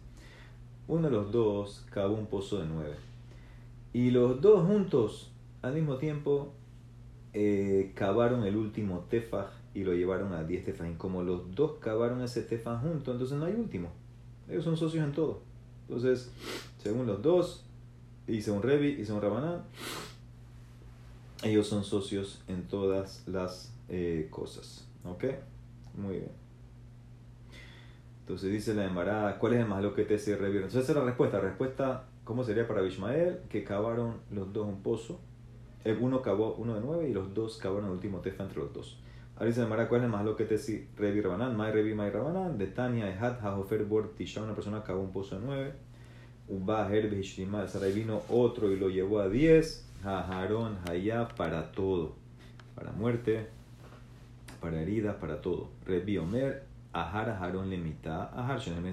Uno 0.89 1.09
de 1.09 1.15
los 1.15 1.31
dos 1.31 1.87
cavó 1.93 2.17
un 2.17 2.27
pozo 2.27 2.59
de 2.59 2.67
nueve. 2.67 3.08
Y 3.99 4.13
los 4.13 4.41
dos 4.41 4.65
juntos, 4.65 5.29
al 5.61 5.75
mismo 5.75 5.97
tiempo, 5.97 6.53
eh, 7.33 7.91
cavaron 7.97 8.45
el 8.45 8.55
último 8.55 9.01
tefaj 9.11 9.49
y 9.75 9.83
lo 9.83 9.93
llevaron 9.93 10.35
a 10.35 10.45
diez 10.45 10.65
tefaj. 10.65 10.89
Y 10.89 10.95
como 10.95 11.25
los 11.25 11.53
dos 11.57 11.81
cavaron 11.81 12.23
ese 12.23 12.43
tefaj 12.43 12.81
juntos, 12.81 13.13
entonces 13.15 13.37
no 13.37 13.47
hay 13.47 13.55
último. 13.55 13.91
Ellos 14.49 14.63
son 14.63 14.77
socios 14.77 15.05
en 15.05 15.11
todo. 15.11 15.41
Entonces, 15.89 16.31
según 16.81 17.09
los 17.09 17.21
dos, 17.23 17.65
y 18.29 18.41
según 18.41 18.63
Revi 18.63 19.01
y 19.01 19.05
según 19.05 19.21
Rabanán, 19.21 19.65
ellos 21.43 21.67
son 21.67 21.83
socios 21.83 22.41
en 22.47 22.69
todas 22.69 23.27
las 23.27 23.75
eh, 23.89 24.29
cosas. 24.31 24.87
¿Ok? 25.03 25.25
Muy 25.97 26.19
bien. 26.19 26.31
Entonces 28.21 28.53
dice 28.53 28.75
la 28.75 28.85
embarada, 28.85 29.41
¿cuál 29.41 29.55
es 29.55 29.59
el 29.59 29.67
más 29.67 29.83
lo 29.83 29.93
que 29.93 30.05
te 30.05 30.21
se 30.21 30.37
revierte? 30.37 30.69
Entonces 30.69 30.85
esa 30.85 30.93
es 30.93 30.99
la 30.99 31.05
respuesta. 31.05 31.39
La 31.39 31.45
respuesta, 31.49 32.05
¿cómo 32.29 32.45
sería 32.45 32.69
para 32.69 32.83
Bishmael? 32.83 33.39
Que 33.49 33.65
cavaron 33.65 34.19
los 34.31 34.53
dos 34.53 34.67
un 34.67 34.83
pozo. 34.83 35.19
El 35.83 35.97
uno 35.97 36.21
cavó 36.21 36.57
uno 36.57 36.75
de 36.75 36.83
nueve 36.83 37.09
y 37.09 37.15
los 37.15 37.33
dos 37.33 37.57
cavaron 37.57 37.87
el 37.87 37.93
último 37.93 38.21
tefa 38.21 38.45
entre 38.45 38.59
los 38.59 38.71
dos. 38.75 39.01
Ahora 39.35 39.47
dice 39.47 39.63
embarada, 39.63 39.89
¿cuál 39.89 40.05
es 40.05 40.11
más 40.11 40.27
lo 40.27 40.37
que 40.37 40.45
te 40.45 40.59
si 40.59 40.89
revi 40.95 41.23
rabanán? 41.23 41.57
Mai 41.57 41.73
revi 41.73 41.95
mai 41.95 42.11
rabanán. 42.11 42.59
De 42.59 42.67
Tania, 42.67 43.09
Ehat, 43.09 43.41
Hahofer, 43.41 43.87
Bor, 43.87 44.13
Tisha, 44.15 44.43
una 44.43 44.55
persona 44.55 44.83
cavó 44.83 45.01
un 45.01 45.11
pozo 45.11 45.41
de 45.41 45.47
nueve. 45.47 45.73
Uba, 46.49 46.95
Herbe, 46.95 47.19
Hishlimal, 47.19 47.67
Sarai 47.67 47.95
vino 47.95 48.21
otro 48.29 48.71
y 48.71 48.79
lo 48.79 48.91
llevó 48.91 49.21
a 49.21 49.31
diez. 49.31 49.89
Hajarón, 50.05 50.81
Hayá, 50.87 51.29
para 51.29 51.73
todo. 51.73 52.17
Para 52.75 52.93
muerte, 52.93 53.47
para 54.61 54.83
heridas, 54.83 55.17
para 55.17 55.41
todo. 55.41 55.71
Rebi 55.87 56.19
Omer, 56.19 56.65
Ahar 56.93 57.31
Aharon 57.31 57.71
Lemita, 57.71 58.25
Ahar 58.35 58.61
Shenem 58.61 58.93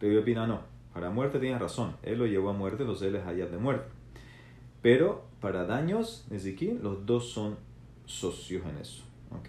Rebi 0.00 0.16
opina, 0.16 0.46
no, 0.46 0.71
para 0.92 1.10
muerte 1.10 1.38
tienes 1.38 1.60
razón, 1.60 1.96
él 2.02 2.18
lo 2.18 2.26
llevó 2.26 2.50
a 2.50 2.52
muerte, 2.52 2.82
entonces 2.82 3.08
él 3.08 3.16
es 3.16 3.50
de 3.50 3.58
muerte. 3.58 3.88
Pero 4.82 5.24
para 5.40 5.64
daños, 5.64 6.26
Nezikin, 6.30 6.82
los 6.82 7.06
dos 7.06 7.30
son 7.30 7.56
socios 8.04 8.64
en 8.66 8.78
eso. 8.78 9.04
¿Ok? 9.30 9.48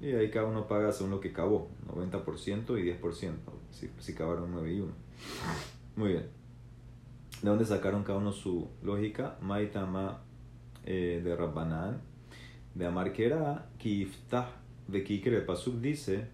Y 0.00 0.12
ahí 0.12 0.30
cada 0.30 0.46
uno 0.46 0.68
paga 0.68 0.92
según 0.92 1.10
lo 1.10 1.20
que 1.20 1.32
cavó, 1.32 1.70
90% 1.88 2.78
y 2.78 3.00
10%, 3.00 3.34
si, 3.70 3.90
si 3.98 4.14
cavaron 4.14 4.52
9 4.52 4.72
y 4.72 4.80
1. 4.80 4.92
Muy 5.96 6.08
bien. 6.10 6.26
¿De 7.42 7.48
dónde 7.48 7.64
sacaron 7.64 8.04
cada 8.04 8.18
uno 8.18 8.32
su 8.32 8.68
lógica? 8.82 9.38
Maitama 9.40 10.22
eh, 10.84 11.20
de 11.24 11.34
Rabbanan, 11.34 12.00
de 12.74 12.86
Amar 12.86 13.12
Kera, 13.12 13.70
Kiftah, 13.78 14.50
de 14.86 15.02
Kikre, 15.02 15.36
el 15.38 15.44
Pasuk 15.44 15.80
dice, 15.80 16.28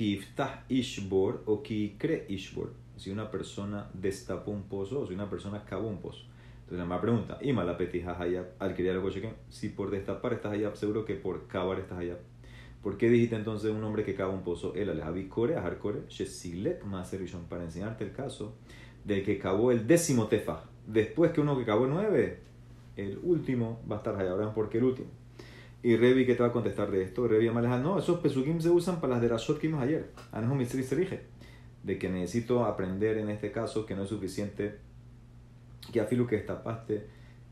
Kiftah 0.00 0.64
Ishbor 0.70 1.42
o 1.44 1.62
Kikre 1.62 2.24
Ishbor. 2.30 2.72
Si 2.96 3.10
una 3.10 3.30
persona 3.30 3.90
destapó 3.92 4.50
un 4.50 4.62
pozo 4.62 5.00
o 5.00 5.06
si 5.06 5.12
una 5.12 5.28
persona 5.28 5.62
cavó 5.62 5.88
un 5.88 5.98
pozo. 5.98 6.24
Entonces 6.62 6.88
la 6.88 7.00
pregunta, 7.02 7.38
Ima 7.42 7.64
la 7.64 7.76
petija 7.76 8.18
hayab, 8.18 8.46
al 8.60 8.74
algo 8.88 9.10
si 9.50 9.68
por 9.68 9.90
destapar 9.90 10.32
estás 10.32 10.52
hayab, 10.52 10.74
seguro 10.74 11.04
que 11.04 11.16
por 11.16 11.46
cavar 11.48 11.80
estás 11.80 11.98
hayab. 11.98 12.16
¿Por 12.82 12.96
qué 12.96 13.10
dijiste 13.10 13.36
entonces 13.36 13.72
un 13.72 13.84
hombre 13.84 14.02
que 14.02 14.14
cava 14.14 14.32
un 14.32 14.42
pozo? 14.42 14.74
El 14.74 14.88
alejavikore, 14.88 15.56
ajarkore, 15.56 16.04
shesilet 16.08 16.82
maserishon, 16.84 17.44
para 17.44 17.64
enseñarte 17.64 18.02
el 18.02 18.12
caso 18.12 18.54
del 19.04 19.22
que 19.22 19.38
cavó 19.38 19.70
el 19.70 19.86
décimo 19.86 20.28
tefa. 20.28 20.64
Después 20.86 21.32
que 21.32 21.42
uno 21.42 21.58
que 21.58 21.66
cavó 21.66 21.86
nueve, 21.86 22.38
el 22.96 23.18
último 23.22 23.82
va 23.86 23.96
a 23.96 23.98
estar 23.98 24.16
hayab. 24.16 24.54
¿por 24.54 24.70
qué 24.70 24.78
el 24.78 24.84
último? 24.84 25.19
Y 25.82 25.96
Revi, 25.96 26.26
¿qué 26.26 26.34
te 26.34 26.42
va 26.42 26.50
a 26.50 26.52
contestar 26.52 26.90
de 26.90 27.02
esto? 27.02 27.26
Revi 27.26 27.48
Amaleja, 27.48 27.78
no, 27.78 27.98
esos 27.98 28.20
pesukim 28.20 28.60
se 28.60 28.68
usan 28.68 29.00
para 29.00 29.14
las 29.14 29.22
de 29.22 29.28
Rashot 29.28 29.58
que 29.58 29.68
vimos 29.68 29.82
ayer. 29.82 30.10
Anahu 30.32 30.54
Mistri 30.54 30.82
se 30.82 31.22
De 31.82 31.98
que 31.98 32.10
necesito 32.10 32.64
aprender 32.64 33.16
en 33.16 33.30
este 33.30 33.50
caso 33.50 33.86
que 33.86 33.94
no 33.94 34.02
es 34.02 34.08
suficiente 34.10 34.78
que 35.90 36.00
afilo 36.00 36.26
que 36.26 36.36
destapaste 36.36 37.06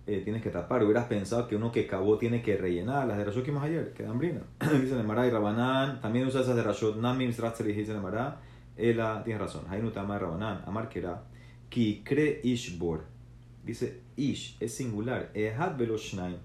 eh, 0.07 0.23
tienes 0.25 0.43
que 0.43 0.51
tapar. 0.51 0.83
Hubieras 0.83 1.07
pensado 1.07 1.49
que 1.49 1.57
uno 1.57 1.71
que 1.71 1.87
cavó 1.87 2.17
tiene 2.19 2.43
que 2.43 2.57
rellenar 2.57 3.07
las 3.07 3.19
de 3.19 3.25
Rashot 3.25 3.45
que 3.45 3.51
vimos 3.51 3.65
ayer, 3.65 3.93
que 3.93 4.03
dan 4.03 4.19
brina. 4.19 4.41
dice 4.81 4.99
el 4.99 5.07
Mará 5.07 5.27
y 5.27 5.31
Rabanán, 5.31 6.01
también 6.01 6.27
usa 6.27 6.41
esas 6.41 6.57
de 6.57 6.63
Rashot, 6.63 6.97
Namim 6.97 7.31
Stratzeli, 7.31 7.73
dice 7.73 7.93
el 7.93 8.01
Mará. 8.01 8.41
Ela, 8.77 9.23
tienes 9.25 9.41
razón, 9.43 9.65
Hainu 9.69 9.91
Tama 9.91 10.19
Rabanán, 10.19 10.63
Amar 10.67 10.89
Kera, 10.89 11.25
Ki 11.69 12.03
Kre 12.05 12.41
Ishbor. 12.43 13.05
Dice 13.65 14.01
Ish, 14.17 14.57
es 14.61 14.75
singular, 14.75 15.31
Ehad 15.35 15.77
Veloshnaim. 15.77 16.37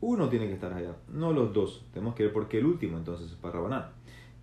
Uno 0.00 0.28
tiene 0.28 0.46
que 0.46 0.54
estar 0.54 0.72
allá, 0.72 0.96
no 1.12 1.32
los 1.32 1.52
dos. 1.52 1.84
Tenemos 1.92 2.14
que 2.14 2.24
ver 2.24 2.32
por 2.32 2.48
qué 2.48 2.58
el 2.58 2.66
último 2.66 2.96
entonces 2.96 3.30
es 3.30 3.36
para 3.36 3.54
Rabanán. 3.54 3.86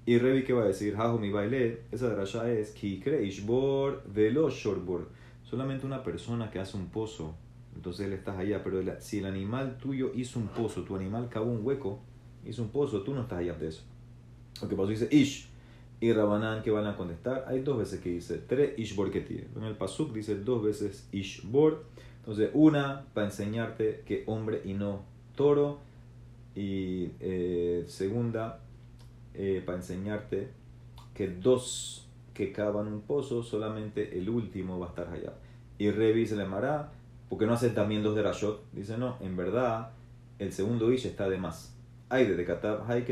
Y 0.05 0.19
Revi, 0.19 0.43
¿qué 0.43 0.53
va 0.53 0.63
a 0.63 0.67
decir? 0.67 0.95
Mi 1.19 1.31
baile, 1.31 1.81
esa 1.91 2.09
de 2.09 2.15
Rasha 2.15 2.49
es 2.49 2.71
Ki 2.71 2.99
Kre 2.99 3.25
Ishbor 3.25 4.03
Veloshorbor 4.07 5.07
solamente 5.49 5.85
una 5.85 6.03
persona 6.03 6.51
que 6.51 6.59
hace 6.59 6.75
un 6.75 6.87
pozo, 6.87 7.35
entonces 7.75 8.05
él 8.05 8.13
estás 8.13 8.37
allá, 8.37 8.63
pero 8.63 8.81
si 8.99 9.19
el 9.19 9.25
animal 9.25 9.77
tuyo 9.77 10.11
hizo 10.13 10.39
un 10.39 10.47
pozo, 10.47 10.83
tu 10.83 10.95
animal 10.95 11.29
cavó 11.29 11.49
un 11.49 11.65
hueco, 11.65 12.01
hizo 12.45 12.61
un 12.63 12.69
pozo, 12.69 13.01
tú 13.03 13.13
no 13.13 13.21
estás 13.21 13.39
allá 13.39 13.53
de 13.53 13.69
eso. 13.69 13.83
Lo 14.61 14.67
que 14.67 14.75
pasó 14.75 14.89
dice 14.89 15.07
Ish 15.09 15.49
y 16.01 16.11
Rabanán 16.11 16.63
que 16.63 16.71
van 16.71 16.85
a 16.85 16.97
contestar, 16.97 17.45
hay 17.47 17.61
dos 17.61 17.77
veces 17.77 18.01
que 18.01 18.09
dice 18.09 18.39
tres 18.39 18.77
Ishbor 18.77 19.09
que 19.09 19.21
tiene. 19.21 19.47
En 19.55 19.63
el 19.63 19.77
Pasuk 19.77 20.13
dice 20.13 20.35
dos 20.35 20.63
veces 20.63 21.07
Ishbor. 21.11 21.85
Entonces, 22.19 22.49
una 22.53 23.05
para 23.13 23.27
enseñarte 23.27 24.03
que 24.05 24.23
hombre 24.27 24.61
y 24.65 24.73
no 24.73 25.05
toro. 25.37 25.79
Y 26.53 27.11
eh, 27.21 27.85
segunda, 27.87 28.59
eh, 29.33 29.63
para 29.65 29.77
enseñarte 29.77 30.49
que 31.13 31.29
dos 31.29 32.09
que 32.33 32.51
cavan 32.51 32.87
un 32.87 33.01
pozo, 33.01 33.41
solamente 33.41 34.19
el 34.19 34.27
último 34.29 34.77
va 34.77 34.87
a 34.87 34.89
estar 34.89 35.07
allá. 35.07 35.33
Y 35.77 35.89
Revi 35.91 36.27
se 36.27 36.35
le 36.35 36.45
mará, 36.45 36.91
porque 37.29 37.45
no 37.45 37.53
hace 37.53 37.69
también 37.69 38.03
dos 38.03 38.15
de 38.15 38.23
Rashot. 38.23 38.65
Dice, 38.73 38.97
no, 38.97 39.15
en 39.21 39.37
verdad, 39.37 39.91
el 40.39 40.51
segundo 40.51 40.91
Ish 40.91 41.05
está 41.05 41.29
de 41.29 41.37
más. 41.37 41.73
Hay 42.09 42.25
de 42.25 42.45
Katab, 42.45 42.89
hay 42.89 43.03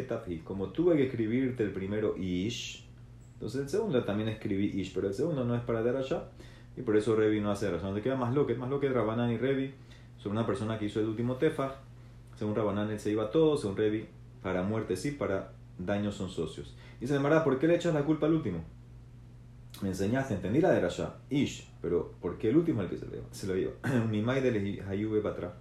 Como 0.44 0.70
tuve 0.70 0.98
que 0.98 1.06
escribirte 1.06 1.64
el 1.64 1.72
primero 1.72 2.18
Ish, 2.18 2.86
entonces 3.34 3.62
el 3.62 3.70
segundo 3.70 4.04
también 4.04 4.30
escribí 4.30 4.80
Ish, 4.80 4.94
pero 4.94 5.08
el 5.08 5.14
segundo 5.14 5.44
no 5.44 5.56
es 5.56 5.62
para 5.62 5.80
allá 5.80 6.24
y 6.78 6.82
por 6.82 6.98
eso 6.98 7.16
Revi 7.16 7.42
no 7.42 7.52
hace 7.52 7.70
razón. 7.70 7.96
Te 7.96 8.02
queda 8.02 8.16
más 8.16 8.34
lo 8.34 8.46
que 8.46 8.56
más 8.56 8.70
lo 8.70 8.80
que 8.80 8.90
Rabanán 8.90 9.32
y 9.32 9.38
Revi 9.38 9.74
sobre 10.18 10.38
una 10.38 10.46
persona 10.46 10.78
que 10.78 10.86
hizo 10.86 11.00
el 11.00 11.08
último 11.08 11.36
Tefaj. 11.36 11.74
Según 12.36 12.56
Rabanán 12.56 12.92
él 12.92 13.00
se 13.00 13.12
iba 13.12 13.32
todo, 13.32 13.58
según 13.58 13.78
Revi, 13.78 14.08
para 14.42 14.64
muerte 14.64 14.96
sí, 14.98 15.12
para 15.12 15.54
daños 15.78 16.16
son 16.16 16.30
socios. 16.30 16.76
Se 17.02 17.14
le 17.14 17.20
mará, 17.20 17.44
¿por 17.44 17.60
qué 17.60 17.68
le 17.68 17.76
echas 17.76 17.94
la 17.94 18.04
culpa 18.04 18.26
al 18.26 18.34
último? 18.34 18.64
me 19.82 19.90
enseñaste, 19.90 20.34
entendí 20.34 20.62
la 20.62 20.72
de 20.72 20.80
Rasha, 20.80 21.16
Ish, 21.30 21.68
pero 21.82 22.14
¿por 22.22 22.38
qué 22.38 22.50
el 22.50 22.58
último 22.58 22.82
es 22.82 22.92
el 22.92 22.98
que 22.98 23.06
se 23.32 23.48
lo, 23.48 23.56
lleva? 23.56 23.74
Mi 24.10 24.22
mai 24.22 24.42
de 24.42 24.84
Hayube 24.88 25.28
atrás. 25.28 25.54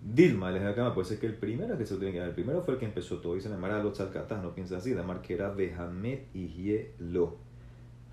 Dilma, 0.00 0.50
les 0.50 0.62
acá, 0.64 0.92
puede 0.94 1.06
ser 1.06 1.20
que 1.20 1.26
el 1.26 1.36
primero 1.36 1.78
que 1.78 1.86
se 1.86 1.94
lo 1.94 2.00
tiene 2.00 2.12
que 2.12 2.18
dar, 2.18 2.28
el 2.28 2.34
primero 2.34 2.62
fue 2.62 2.74
el 2.74 2.80
que 2.80 2.86
empezó 2.86 3.18
todo. 3.18 3.34
Dice 3.34 3.48
Mara 3.50 3.82
los 3.82 3.98
no 3.98 4.54
piensa 4.54 4.78
así, 4.78 4.90
de 4.90 5.02
que 5.22 5.34
era 5.34 5.50
Behamet 5.50 6.34
y 6.34 6.86
lo. 6.98 7.36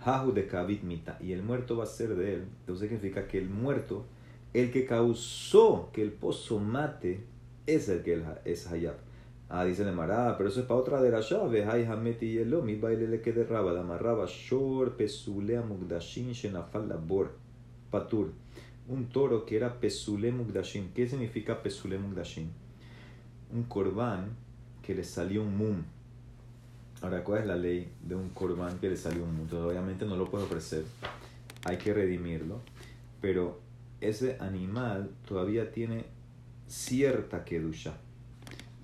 Hahu 0.06 0.32
de 0.32 0.48
Kavit 0.48 0.84
Mita, 0.84 1.18
y 1.20 1.34
el 1.34 1.42
muerto 1.42 1.78
va 1.78 1.84
a 1.84 1.88
ser 1.88 2.16
de 2.16 2.36
él. 2.36 2.48
Entonces 2.62 2.90
significa 2.90 3.28
que 3.28 3.38
el 3.38 3.50
muerto, 3.50 4.06
el 4.54 4.72
que 4.72 4.86
causó 4.86 5.90
que 5.94 6.02
el 6.02 6.12
pozo 6.12 6.60
mate, 6.60 7.24
es 7.68 7.90
el 7.90 8.02
que 8.02 8.24
es 8.46 8.68
Hayab. 8.68 8.96
Ah, 9.52 9.66
dice 9.66 9.82
el 9.82 9.96
Mará, 9.96 10.38
pero 10.38 10.50
eso 10.50 10.60
es 10.60 10.68
para 10.68 10.80
otra 10.80 11.02
de 11.02 11.10
la 11.10 11.22
llave. 11.22 11.66
Hay 11.66 11.84
Hameti 11.84 12.28
y 12.28 12.38
el 12.38 12.54
mi 12.62 12.76
baile 12.76 13.08
le 13.08 13.22
quede 13.22 13.46
raba, 13.46 13.80
amarraba 13.80 14.28
shor, 14.28 14.96
pesulea 14.96 15.62
mugdashin, 15.62 16.32
shenafal 16.34 16.88
labor, 16.88 17.32
patur. 17.90 18.32
Un 18.88 19.10
toro 19.10 19.46
que 19.46 19.58
era 19.58 19.80
pesule 19.80 20.32
mugdashin. 20.32 20.92
¿Qué 20.94 21.08
significa 21.08 21.64
pesule 21.64 21.98
mugdashin? 21.98 22.52
Un 23.52 23.64
corbán 23.64 24.36
que 24.84 24.94
le 24.94 25.04
salió 25.04 25.42
un 25.42 25.58
mum. 25.58 25.84
Ahora, 27.02 27.24
¿cuál 27.24 27.42
es 27.42 27.48
la 27.48 27.56
ley 27.56 27.92
de 28.04 28.16
un 28.16 28.30
corbán 28.30 28.78
que 28.80 28.90
le 28.90 28.98
salió 28.98 29.24
un 29.24 29.36
mum? 29.36 29.48
obviamente 29.52 30.06
no 30.06 30.16
lo 30.16 30.30
puede 30.30 30.44
ofrecer. 30.44 30.84
Hay 31.66 31.78
que 31.78 31.94
redimirlo. 31.94 32.60
Pero 33.22 33.60
ese 34.02 34.38
animal 34.40 35.12
todavía 35.28 35.72
tiene 35.72 36.06
cierta 36.68 37.44
kedusha 37.44 37.98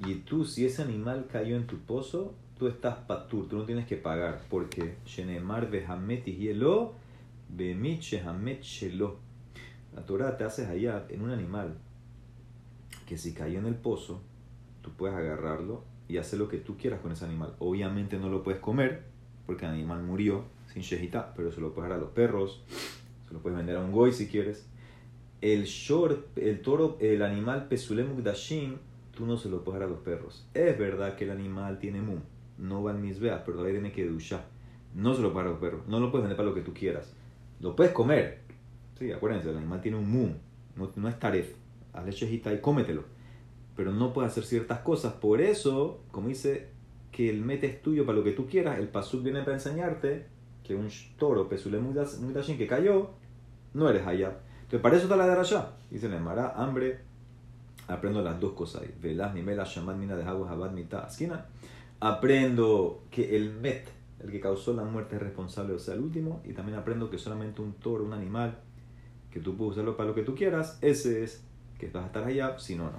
y 0.03 0.15
tú, 0.15 0.45
si 0.45 0.65
ese 0.65 0.81
animal 0.81 1.27
cayó 1.31 1.55
en 1.55 1.67
tu 1.67 1.77
pozo, 1.77 2.36
tú 2.57 2.67
estás 2.67 2.95
patur, 2.95 3.48
tú 3.48 3.57
no 3.57 3.63
tienes 3.63 3.88
que 3.88 3.95
pagar, 3.95 4.41
porque 4.50 4.95
Shenemar 5.05 5.69
Behamet 5.69 6.25
Hielo, 6.25 6.93
Bemit 7.50 8.01
Shehamet 8.01 8.62
Shelo. 8.62 9.17
La 9.95 10.05
Torah 10.05 10.36
te 10.36 10.43
hace 10.43 10.65
allá 10.65 11.05
en 11.10 11.22
un 11.22 11.31
animal 11.31 11.77
que 13.07 13.17
si 13.17 13.34
cayó 13.34 13.60
en 13.60 13.67
el 13.67 13.75
pozo, 13.75 14.22
tú 14.81 14.91
puedes 14.91 15.15
agarrarlo 15.15 15.84
y 16.10 16.17
hacer 16.17 16.39
lo 16.39 16.50
que 16.50 16.57
tú 16.57 16.75
quieras 16.77 17.00
con 17.00 17.13
ese 17.13 17.24
animal. 17.24 17.55
Obviamente 17.60 18.17
no 18.17 18.29
lo 18.29 18.43
puedes 18.43 18.60
comer, 18.60 19.03
porque 19.45 19.65
el 19.65 19.72
animal 19.72 20.03
murió 20.03 20.43
sin 20.74 20.81
shehita, 20.81 21.34
pero 21.36 21.51
se 21.51 21.62
lo 21.62 21.74
puedes 21.74 21.89
dar 21.89 22.00
a 22.00 22.01
los 22.01 22.12
perros, 22.12 22.62
se 23.27 23.34
lo 23.34 23.39
puedes 23.39 23.57
vender 23.57 23.77
a 23.77 23.81
un 23.81 23.93
goy 23.93 24.12
si 24.12 24.27
quieres. 24.27 24.67
El 25.45 25.65
short, 25.65 26.35
el 26.39 26.63
toro, 26.63 26.97
el 26.99 27.21
animal 27.21 27.67
Pesulem 27.67 28.23
Dashim 28.23 28.77
tú 29.15 29.27
no 29.27 29.37
se 29.37 29.47
lo 29.47 29.63
puedes 29.63 29.79
dar 29.79 29.87
a 29.87 29.91
los 29.91 30.01
perros. 30.01 30.49
Es 30.55 30.75
verdad 30.75 31.15
que 31.15 31.25
el 31.25 31.29
animal 31.29 31.77
tiene 31.77 32.01
mum, 32.01 32.21
no 32.57 32.81
va 32.81 32.93
mis 32.93 33.19
veas, 33.19 33.43
pero 33.45 33.57
todavía 33.57 33.79
tiene 33.79 33.91
que 33.91 34.07
duchar. 34.07 34.47
No 34.95 35.13
se 35.13 35.21
lo 35.21 35.31
puedes 35.33 35.45
dar 35.45 35.47
a 35.49 35.51
los 35.51 35.59
perros, 35.59 35.87
no 35.87 35.99
lo 35.99 36.09
puedes 36.09 36.23
vender 36.23 36.35
para 36.35 36.49
lo 36.49 36.55
que 36.55 36.61
tú 36.61 36.73
quieras. 36.73 37.13
Lo 37.59 37.75
puedes 37.75 37.93
comer. 37.93 38.39
Sí, 38.97 39.11
acuérdense, 39.11 39.51
el 39.51 39.57
animal 39.57 39.81
tiene 39.81 39.99
un 39.99 40.09
mum, 40.09 40.33
no, 40.75 41.07
es 41.07 41.19
taref. 41.19 41.53
Haz 41.93 42.05
lechejita 42.07 42.51
y 42.51 42.59
cómetelo. 42.59 43.03
Pero 43.75 43.91
no 43.91 44.13
puedes 44.13 44.31
hacer 44.31 44.45
ciertas 44.45 44.79
cosas. 44.79 45.13
Por 45.13 45.41
eso, 45.41 46.01
como 46.09 46.29
dice 46.29 46.69
que 47.11 47.29
el 47.29 47.43
mete 47.43 47.67
es 47.67 47.83
tuyo 47.83 48.03
para 48.03 48.17
lo 48.17 48.23
que 48.23 48.31
tú 48.31 48.47
quieras, 48.47 48.79
el 48.79 48.87
pasuk 48.87 49.21
viene 49.21 49.41
para 49.41 49.53
enseñarte 49.53 50.25
que 50.63 50.73
un 50.73 50.89
toro, 51.19 51.47
pesule 51.47 51.77
mudashin, 51.77 52.57
que 52.57 52.65
cayó, 52.65 53.11
no 53.75 53.87
eres 53.87 54.07
allá. 54.07 54.39
Entonces, 54.65 54.81
para 54.81 54.95
eso 54.95 55.05
está 55.05 55.15
la 55.15 55.39
allá. 55.39 55.69
Dice 55.91 56.10
Nemara, 56.10 56.53
hambre, 56.55 57.01
aprendo 57.88 58.22
las 58.24 58.39
dos 58.39 58.53
cosas 58.53 58.81
ahí. 58.81 58.95
Velas 59.00 59.34
ni 59.36 59.43
mela 59.43 59.63
shaman 59.63 60.00
mina 60.00 60.15
de 60.15 60.24
abad 60.24 60.72
mita 60.72 61.05
esquina. 61.07 61.45
Aprendo 62.00 63.03
que 63.12 63.36
el 63.36 63.53
met, 63.53 63.88
el 64.19 64.31
que 64.31 64.39
causó 64.39 64.74
la 64.74 64.84
muerte, 64.84 65.17
es 65.17 65.22
responsable, 65.22 65.74
o 65.74 65.79
sea, 65.79 65.93
el 65.93 66.01
último. 66.01 66.41
Y 66.45 66.53
también 66.53 66.79
aprendo 66.79 67.12
que 67.12 67.19
solamente 67.19 67.62
un 67.62 67.74
toro, 67.74 68.03
un 68.03 68.13
animal, 68.13 68.57
que 69.29 69.39
tú 69.39 69.55
puedes 69.55 69.74
usarlo 69.74 69.95
para 69.95 70.10
lo 70.10 70.15
que 70.15 70.24
tú 70.24 70.34
quieras, 70.34 70.79
ese 70.81 71.24
es 71.24 71.43
que 71.77 71.88
vas 71.91 72.03
a 72.03 72.07
estar 72.07 72.24
allá, 72.24 72.57
si 72.57 72.75
no, 72.75 72.86
no. 72.86 72.98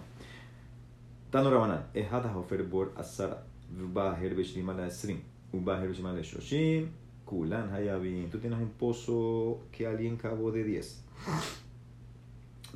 Tano 1.30 1.50
Rabanan, 1.50 1.86
es 1.94 2.12
hatas 2.12 2.36
ofer 2.36 2.62
bor 2.62 2.94
asara, 2.96 3.42
ubaher 3.76 4.36
beshlimala 4.36 4.86
esrim, 4.86 5.20
ubaher 5.52 5.88
beshlimala 5.88 6.22
shoshim, 6.22 6.90
kulan 7.26 7.74
hayabin. 7.74 8.30
Tú 8.30 8.38
tienes 8.38 8.58
un 8.58 8.70
pozo 8.70 9.66
que 9.70 9.86
alguien 9.86 10.16
cavó 10.16 10.50
de 10.50 10.64
10 10.64 11.04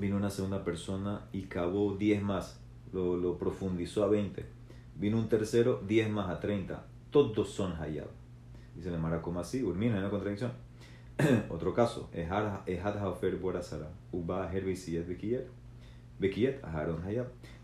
vino 0.01 0.17
una 0.17 0.31
segunda 0.31 0.65
persona 0.65 1.27
y 1.31 1.43
cavó 1.43 1.95
10 1.95 2.23
más, 2.23 2.59
lo, 2.93 3.17
lo, 3.17 3.37
profundizó 3.37 4.03
a 4.03 4.09
20. 4.09 4.45
Vino 4.97 5.19
un 5.19 5.29
tercero, 5.29 5.83
10 5.87 6.11
más 6.11 6.31
a 6.31 6.41
30. 6.41 6.85
Todos 7.11 7.51
son 7.51 7.75
Hayab. 7.81 8.09
Dice 8.75 8.89
el 8.89 8.99
Mara, 8.99 9.21
como 9.21 9.41
así? 9.41 9.63
Urmina, 9.63 9.95
hay 9.95 10.01
una 10.01 10.11
contradicción. 10.11 10.53
Otro 11.51 11.75
caso. 11.75 12.09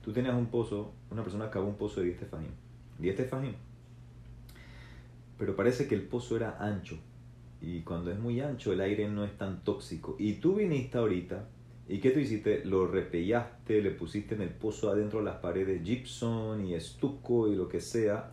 Tú 0.03 0.13
tenías 0.13 0.35
un 0.35 0.47
pozo, 0.47 0.93
una 1.11 1.23
persona 1.23 1.51
cavó 1.51 1.67
un 1.69 1.77
pozo 1.77 2.01
de 2.01 2.07
10 2.07 2.19
tefajim. 2.19 2.51
10 2.99 3.17
tefajim. 3.17 3.55
Pero 5.39 5.57
parece 5.57 5.87
que 5.87 5.95
el 5.95 6.03
pozo 6.03 6.37
era 6.37 6.57
ancho. 6.59 6.99
Y 7.61 7.81
cuando 7.81 8.11
es 8.11 8.19
muy 8.19 8.41
ancho, 8.41 8.73
el 8.73 8.81
aire 8.81 9.09
no 9.09 9.25
es 9.25 9.37
tan 9.37 9.65
tóxico. 9.65 10.17
Y 10.19 10.35
tú 10.35 10.55
viniste 10.55 10.99
ahorita, 10.99 11.49
¿y 11.89 11.99
qué 11.99 12.11
tú 12.11 12.21
hiciste? 12.21 12.65
Lo 12.65 12.87
repellaste, 12.87 13.83
le 13.83 13.91
pusiste 13.91 14.35
en 14.35 14.43
el 14.43 14.51
pozo 14.51 14.91
adentro 14.91 15.23
las 15.23 15.37
paredes 15.37 15.83
gypsum 15.83 16.65
y 16.65 16.75
estuco 16.75 17.49
y 17.49 17.57
lo 17.57 17.69
que 17.69 17.81
sea 17.81 18.33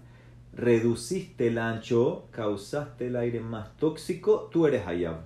reduciste 0.56 1.48
el 1.48 1.58
ancho, 1.58 2.28
causaste 2.32 3.08
el 3.08 3.16
aire 3.16 3.40
más 3.40 3.76
tóxico, 3.78 4.50
tú 4.52 4.68
eres 4.68 4.86
Hayab. 4.86 5.22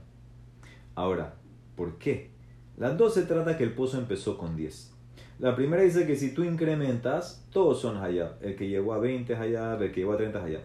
Ahora, 0.96 1.36
¿por 1.76 1.98
qué? 1.98 2.32
Las 2.78 2.98
dos 2.98 3.14
se 3.14 3.24
trata 3.24 3.58
que 3.58 3.64
el 3.64 3.74
pozo 3.74 3.98
empezó 3.98 4.38
con 4.38 4.56
10. 4.56 4.94
La 5.40 5.56
primera 5.56 5.84
dice 5.84 6.08
que 6.08 6.16
si 6.16 6.34
tú 6.34 6.44
incrementas, 6.44 7.46
todos 7.52 7.82
son 7.82 7.98
Hayab. 7.98 8.38
El 8.42 8.56
que 8.56 8.70
llegó 8.70 8.94
a 8.94 9.00
20 9.00 9.34
es 9.34 9.40
Hayab, 9.40 9.84
el 9.84 9.92
que 9.92 10.02
llegó 10.02 10.14
a 10.14 10.18
30 10.18 10.40
es 10.40 10.46
Hayab. 10.46 10.62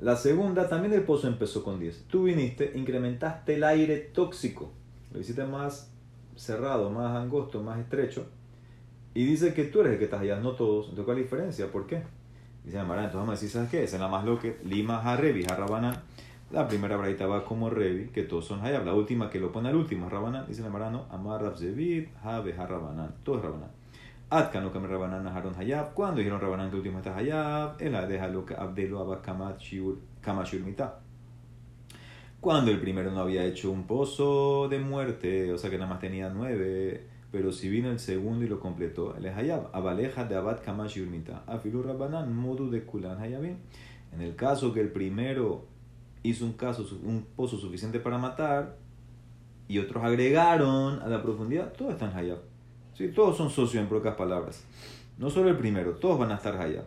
La 0.00 0.16
segunda, 0.16 0.68
también 0.68 0.92
el 0.92 1.02
pozo 1.02 1.28
empezó 1.28 1.62
con 1.62 1.78
10. 1.78 2.04
Tú 2.08 2.24
viniste, 2.24 2.72
incrementaste 2.74 3.54
el 3.54 3.64
aire 3.64 3.96
tóxico. 3.98 4.72
Lo 5.12 5.20
hiciste 5.20 5.44
más 5.44 5.92
cerrado, 6.36 6.90
más 6.90 7.16
angosto, 7.16 7.62
más 7.62 7.78
estrecho. 7.78 8.26
Y 9.14 9.24
dice 9.24 9.54
que 9.54 9.64
tú 9.64 9.80
eres 9.80 9.92
el 9.92 9.98
que 9.98 10.04
estás 10.04 10.20
allá, 10.20 10.40
no 10.40 10.52
todos. 10.52 10.86
Entonces, 10.88 11.04
¿cuál 11.04 11.18
es 11.18 11.22
la 11.22 11.24
diferencia? 11.24 11.70
¿Por 11.70 11.86
qué? 11.86 12.02
Dice 12.64 12.78
Amara, 12.78 13.04
entonces 13.04 13.20
vamos 13.20 13.30
a 13.30 13.40
decir, 13.40 13.50
¿sabes 13.50 13.70
qué? 13.70 13.84
Es 13.84 13.98
la 13.98 14.08
más 14.08 14.24
lo 14.24 14.38
que 14.38 14.58
Lima 14.64 15.00
Harevi, 15.00 15.44
Harrabanan. 15.44 16.02
La 16.50 16.68
primera 16.68 16.96
braita 16.96 17.26
va 17.26 17.44
como 17.44 17.70
Revi, 17.70 18.08
que 18.08 18.22
todos 18.22 18.46
son 18.46 18.60
Hayab. 18.64 18.84
La 18.84 18.94
última 18.94 19.30
que 19.30 19.40
lo 19.40 19.52
pone 19.52 19.68
al 19.68 19.76
último, 19.76 20.08
Rabanan. 20.08 20.46
Dice 20.46 20.64
Amara, 20.64 20.90
no, 20.90 21.06
Amar 21.10 21.42
Rabzevid, 21.42 22.08
Habe 22.22 22.52
Harrabanan. 22.54 23.14
Todo 23.22 23.38
es 23.38 23.42
Rabanan. 23.42 23.83
Atkanu 24.30 24.72
Kamer 24.72 24.90
Rabanan 24.90 25.26
Haron 25.26 25.54
Hayab. 25.54 25.94
Cuando 25.94 26.18
dijeron 26.18 26.40
Rabanan 26.40 26.70
que 26.70 26.76
el 26.76 26.80
último 26.80 26.98
está 26.98 27.16
Hayab, 27.16 27.76
él 27.80 27.92
deja 28.08 28.24
Abdelo 28.24 29.00
Abakamat 29.00 29.60
Kamashur 30.20 30.60
Mitah. 30.60 31.00
Cuando 32.40 32.70
el 32.70 32.80
primero 32.80 33.10
no 33.10 33.20
había 33.20 33.44
hecho 33.44 33.70
un 33.70 33.86
pozo 33.86 34.68
de 34.68 34.78
muerte, 34.78 35.52
o 35.52 35.58
sea 35.58 35.70
que 35.70 35.78
nada 35.78 35.88
más 35.88 36.00
tenía 36.00 36.28
nueve 36.28 37.14
pero 37.34 37.50
si 37.50 37.68
vino 37.68 37.90
el 37.90 37.98
segundo 37.98 38.44
y 38.44 38.48
lo 38.48 38.60
completó, 38.60 39.16
el 39.16 39.26
hayab. 39.26 39.68
Abaleja 39.72 40.24
de 40.24 40.36
abad 40.36 40.60
kamash 40.62 40.98
yurmita. 40.98 41.42
Afilu 41.48 41.82
rabanan 41.82 42.32
modu 42.32 42.70
de 42.70 42.84
kulan 42.84 43.18
hayabin. 43.20 43.56
En 44.12 44.20
el 44.20 44.36
caso 44.36 44.72
que 44.72 44.80
el 44.80 44.92
primero 44.92 45.66
hizo 46.22 46.44
un, 46.44 46.52
caso, 46.52 46.86
un 47.02 47.26
pozo 47.34 47.58
suficiente 47.58 47.98
para 47.98 48.18
matar 48.18 48.76
y 49.66 49.80
otros 49.80 50.04
agregaron 50.04 51.02
a 51.02 51.08
la 51.08 51.24
profundidad, 51.24 51.72
todos 51.72 51.94
están 51.94 52.16
hayab. 52.16 52.38
¿Sí? 52.96 53.08
Todos 53.08 53.36
son 53.36 53.50
socios 53.50 53.82
en 53.82 53.88
pocas 53.88 54.14
palabras. 54.14 54.64
No 55.18 55.30
solo 55.30 55.48
el 55.48 55.56
primero, 55.56 55.92
todos 55.96 56.18
van 56.18 56.32
a 56.32 56.36
estar 56.36 56.56
hayab. 56.60 56.86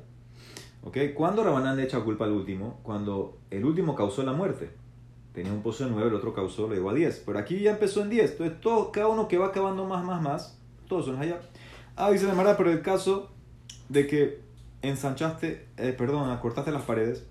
¿Ok? 0.83 0.97
¿Cuándo 1.15 1.43
Rabanán 1.43 1.77
le 1.77 1.83
echa 1.83 1.99
culpa 2.01 2.25
al 2.25 2.31
último? 2.31 2.79
Cuando 2.83 3.37
el 3.51 3.65
último 3.65 3.95
causó 3.95 4.23
la 4.23 4.33
muerte 4.33 4.69
tenía 5.37 5.53
un 5.53 5.61
pozo 5.61 5.85
de 5.85 5.91
9, 5.91 6.09
el 6.09 6.15
otro 6.15 6.33
causó, 6.33 6.67
lo 6.67 6.73
llegó 6.73 6.89
a 6.89 6.95
10. 6.95 7.21
Pero 7.23 7.37
aquí 7.37 7.59
ya 7.59 7.69
empezó 7.69 8.01
en 8.01 8.09
10. 8.09 8.31
Entonces, 8.31 8.59
todo, 8.59 8.91
cada 8.91 9.07
uno 9.07 9.27
que 9.27 9.37
va 9.37 9.47
acabando 9.47 9.85
más, 9.85 10.03
más, 10.03 10.19
más, 10.19 10.57
todos 10.87 11.05
son 11.05 11.21
allá. 11.21 11.39
Ah, 11.95 12.09
dice 12.09 12.25
Mara, 12.33 12.57
pero 12.57 12.71
el 12.71 12.81
caso 12.81 13.29
de 13.87 14.07
que 14.07 14.41
ensanchaste, 14.81 15.67
eh, 15.77 15.93
perdón, 15.95 16.35
cortaste 16.39 16.71
las 16.71 16.81
paredes, 16.81 17.27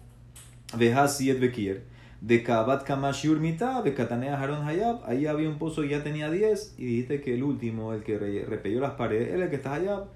de 0.79 0.95
Hasiet 0.95 1.41
Bekir, 1.41 1.83
de 2.21 2.43
Kabat 2.43 2.85
Kamash 2.85 3.27
Urmita, 3.29 3.83
de 3.83 3.95
Katanea 3.95 4.41
Haron 4.41 4.67
Hayab, 4.67 5.01
ahí 5.07 5.27
había 5.27 5.49
un 5.49 5.59
pozo 5.59 5.85
y 5.85 5.91
ya 5.91 6.03
tenía 6.03 6.31
10, 6.31 6.75
y 6.79 6.85
dijiste 6.85 7.21
que 7.21 7.35
el 7.35 7.43
último, 7.43 7.93
el 7.93 8.03
que 8.03 8.19
repelló 8.49 8.81
las 8.81 8.93
paredes, 8.93 9.35
él 9.35 9.43
el 9.43 9.51
que 9.51 9.57
está 9.57 9.75
Hayab. 9.75 10.07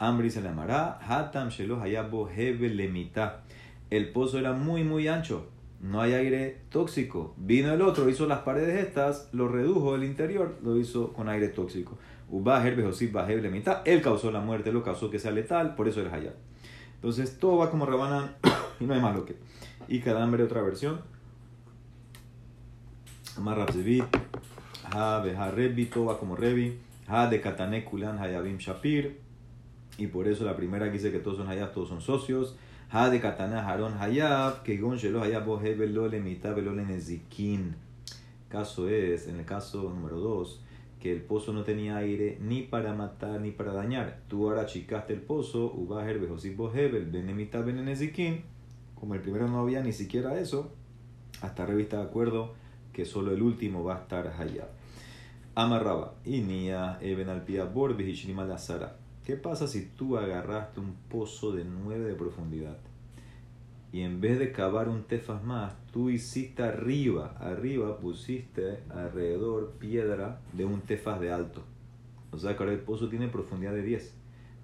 Ambri 0.00 0.30
se 0.30 0.40
le 0.40 0.48
llamará, 0.48 0.98
Hatam 1.00 1.48
Shelo 1.48 1.80
Hayab 1.80 2.10
Bohebe 2.10 2.68
Lemita. 2.68 3.42
El 3.90 4.12
pozo 4.12 4.38
era 4.38 4.52
muy, 4.52 4.84
muy 4.84 5.08
ancho 5.08 5.48
no 5.80 6.00
hay 6.00 6.14
aire 6.14 6.58
tóxico. 6.70 7.34
Vino 7.36 7.72
el 7.72 7.82
otro, 7.82 8.08
hizo 8.08 8.26
las 8.26 8.40
paredes 8.40 8.86
estas, 8.86 9.28
lo 9.32 9.48
redujo 9.48 9.94
el 9.94 10.04
interior, 10.04 10.56
lo 10.62 10.76
hizo 10.76 11.12
con 11.12 11.28
aire 11.28 11.48
tóxico. 11.48 11.98
mitad. 13.50 13.82
Él 13.84 14.02
causó 14.02 14.30
la 14.30 14.40
muerte, 14.40 14.72
lo 14.72 14.82
causó 14.82 15.10
que 15.10 15.18
sea 15.18 15.30
letal, 15.30 15.74
por 15.74 15.88
eso 15.88 16.02
es 16.02 16.12
allá. 16.12 16.34
Entonces 16.96 17.38
todo 17.38 17.58
va 17.58 17.70
como 17.70 17.86
rebanan 17.86 18.34
y 18.80 18.84
no 18.84 18.94
hay 18.94 19.00
más 19.00 19.14
lo 19.14 19.24
que. 19.24 19.36
Y 19.86 20.06
hambre 20.08 20.42
otra 20.42 20.62
versión. 20.62 21.00
Como 23.38 23.50
de 27.30 27.40
shapir. 28.58 29.20
Y 29.96 30.08
por 30.08 30.28
eso 30.28 30.44
la 30.44 30.56
primera 30.56 30.86
dice 30.86 31.10
que 31.10 31.18
todos 31.18 31.38
son 31.38 31.48
hayab, 31.48 31.72
todos 31.72 31.88
son 31.88 32.00
socios. 32.00 32.56
De 32.92 33.20
que. 34.64 34.78
Caso 38.48 38.88
es, 38.88 39.28
en 39.28 39.38
el 39.38 39.44
caso 39.44 39.92
número 39.94 40.20
2, 40.20 40.62
que 41.00 41.12
el 41.12 41.20
pozo 41.20 41.52
no 41.52 41.64
tenía 41.64 41.98
aire 41.98 42.38
ni 42.40 42.62
para 42.62 42.94
matar 42.94 43.40
ni 43.40 43.50
para 43.50 43.72
dañar. 43.72 44.20
Tú 44.28 44.48
ahora 44.48 44.62
achicaste 44.62 45.12
el 45.12 45.20
pozo, 45.20 45.72
ubaher 45.74 46.18
bohebel, 46.18 47.06
benemita 47.06 47.60
benenezikin. 47.60 48.42
Como 48.94 49.14
el 49.14 49.20
primero 49.20 49.48
no 49.48 49.60
había 49.60 49.82
ni 49.82 49.92
siquiera 49.92 50.40
eso, 50.40 50.72
hasta 51.40 51.66
revista 51.66 51.98
de 51.98 52.04
acuerdo 52.04 52.54
que 52.98 53.04
solo 53.04 53.30
el 53.30 53.42
último 53.42 53.84
va 53.84 53.94
a 53.94 53.98
estar 54.00 54.26
hayab. 54.26 54.66
Amarraba, 55.54 56.14
inia 56.24 56.98
bor 57.72 57.96
la 57.96 58.58
sara. 58.58 58.96
¿Qué 59.24 59.36
pasa 59.36 59.68
si 59.68 59.86
tú 59.86 60.18
agarraste 60.18 60.80
un 60.80 60.94
pozo 61.08 61.52
de 61.52 61.64
9 61.64 62.08
de 62.08 62.14
profundidad 62.16 62.76
y 63.92 64.00
en 64.00 64.20
vez 64.20 64.40
de 64.40 64.50
cavar 64.50 64.88
un 64.88 65.04
tefas 65.04 65.44
más, 65.44 65.74
tú 65.92 66.10
hiciste 66.10 66.64
arriba, 66.64 67.36
arriba 67.38 67.98
pusiste 67.98 68.80
alrededor 68.90 69.74
piedra 69.78 70.40
de 70.52 70.64
un 70.64 70.80
tefas 70.80 71.20
de 71.20 71.30
alto? 71.30 71.62
O 72.32 72.36
sea 72.36 72.56
que 72.56 72.64
ahora 72.64 72.72
el 72.72 72.80
pozo 72.80 73.08
tiene 73.08 73.28
profundidad 73.28 73.74
de 73.74 73.82
10. 73.82 74.12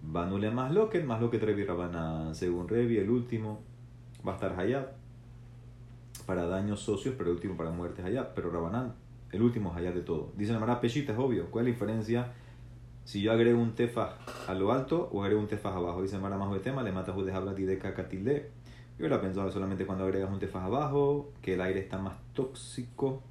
Banule 0.02 0.50
más 0.50 0.72
lo 0.72 0.90
que 0.90 1.00
más 1.04 1.20
lo 1.20 1.30
que 1.30 1.38
Revi 1.38 1.64
Rabanán. 1.64 2.34
Según 2.34 2.66
Revi, 2.66 2.96
el 2.96 3.10
último 3.10 3.60
va 4.26 4.32
a 4.32 4.34
estar 4.34 4.58
Hayab 4.58 5.03
para 6.26 6.46
daños 6.46 6.80
socios, 6.80 7.14
pero 7.16 7.30
el 7.30 7.36
último 7.36 7.56
para 7.56 7.70
muertes 7.70 8.04
Hayab. 8.04 8.34
Pero 8.34 8.50
Rabanán, 8.50 8.94
el 9.32 9.42
último 9.42 9.70
es 9.70 9.76
Hayab 9.76 9.94
de 9.94 10.02
todo. 10.02 10.32
Dice 10.36 10.52
la 10.52 10.58
Mara 10.58 10.80
Peshita, 10.80 11.12
es 11.12 11.18
obvio. 11.18 11.50
¿Cuál 11.50 11.66
es 11.66 11.70
la 11.70 11.74
diferencia? 11.74 12.32
Si 13.04 13.20
yo 13.20 13.32
agrego 13.32 13.60
un 13.60 13.74
tefaj 13.74 14.14
a 14.48 14.54
lo 14.54 14.72
alto 14.72 15.10
o 15.12 15.22
agrego 15.22 15.40
un 15.40 15.46
tefaj 15.46 15.74
abajo, 15.74 16.02
dice 16.02 16.18
Mara 16.18 16.38
más 16.38 16.50
de 16.52 16.60
tema, 16.60 16.82
le 16.82 16.92
mata 16.92 17.12
de 17.12 17.32
habla 17.32 17.52
de 17.52 17.78
cacatilde. 17.78 18.50
Yo 18.98 19.08
lo 19.08 19.16
he 19.16 19.18
pensado 19.18 19.50
solamente 19.50 19.86
cuando 19.86 20.04
agregas 20.04 20.30
un 20.30 20.38
tefaj 20.38 20.64
abajo, 20.64 21.32
que 21.42 21.54
el 21.54 21.60
aire 21.60 21.80
está 21.80 21.98
más 21.98 22.14
tóxico. 22.32 23.22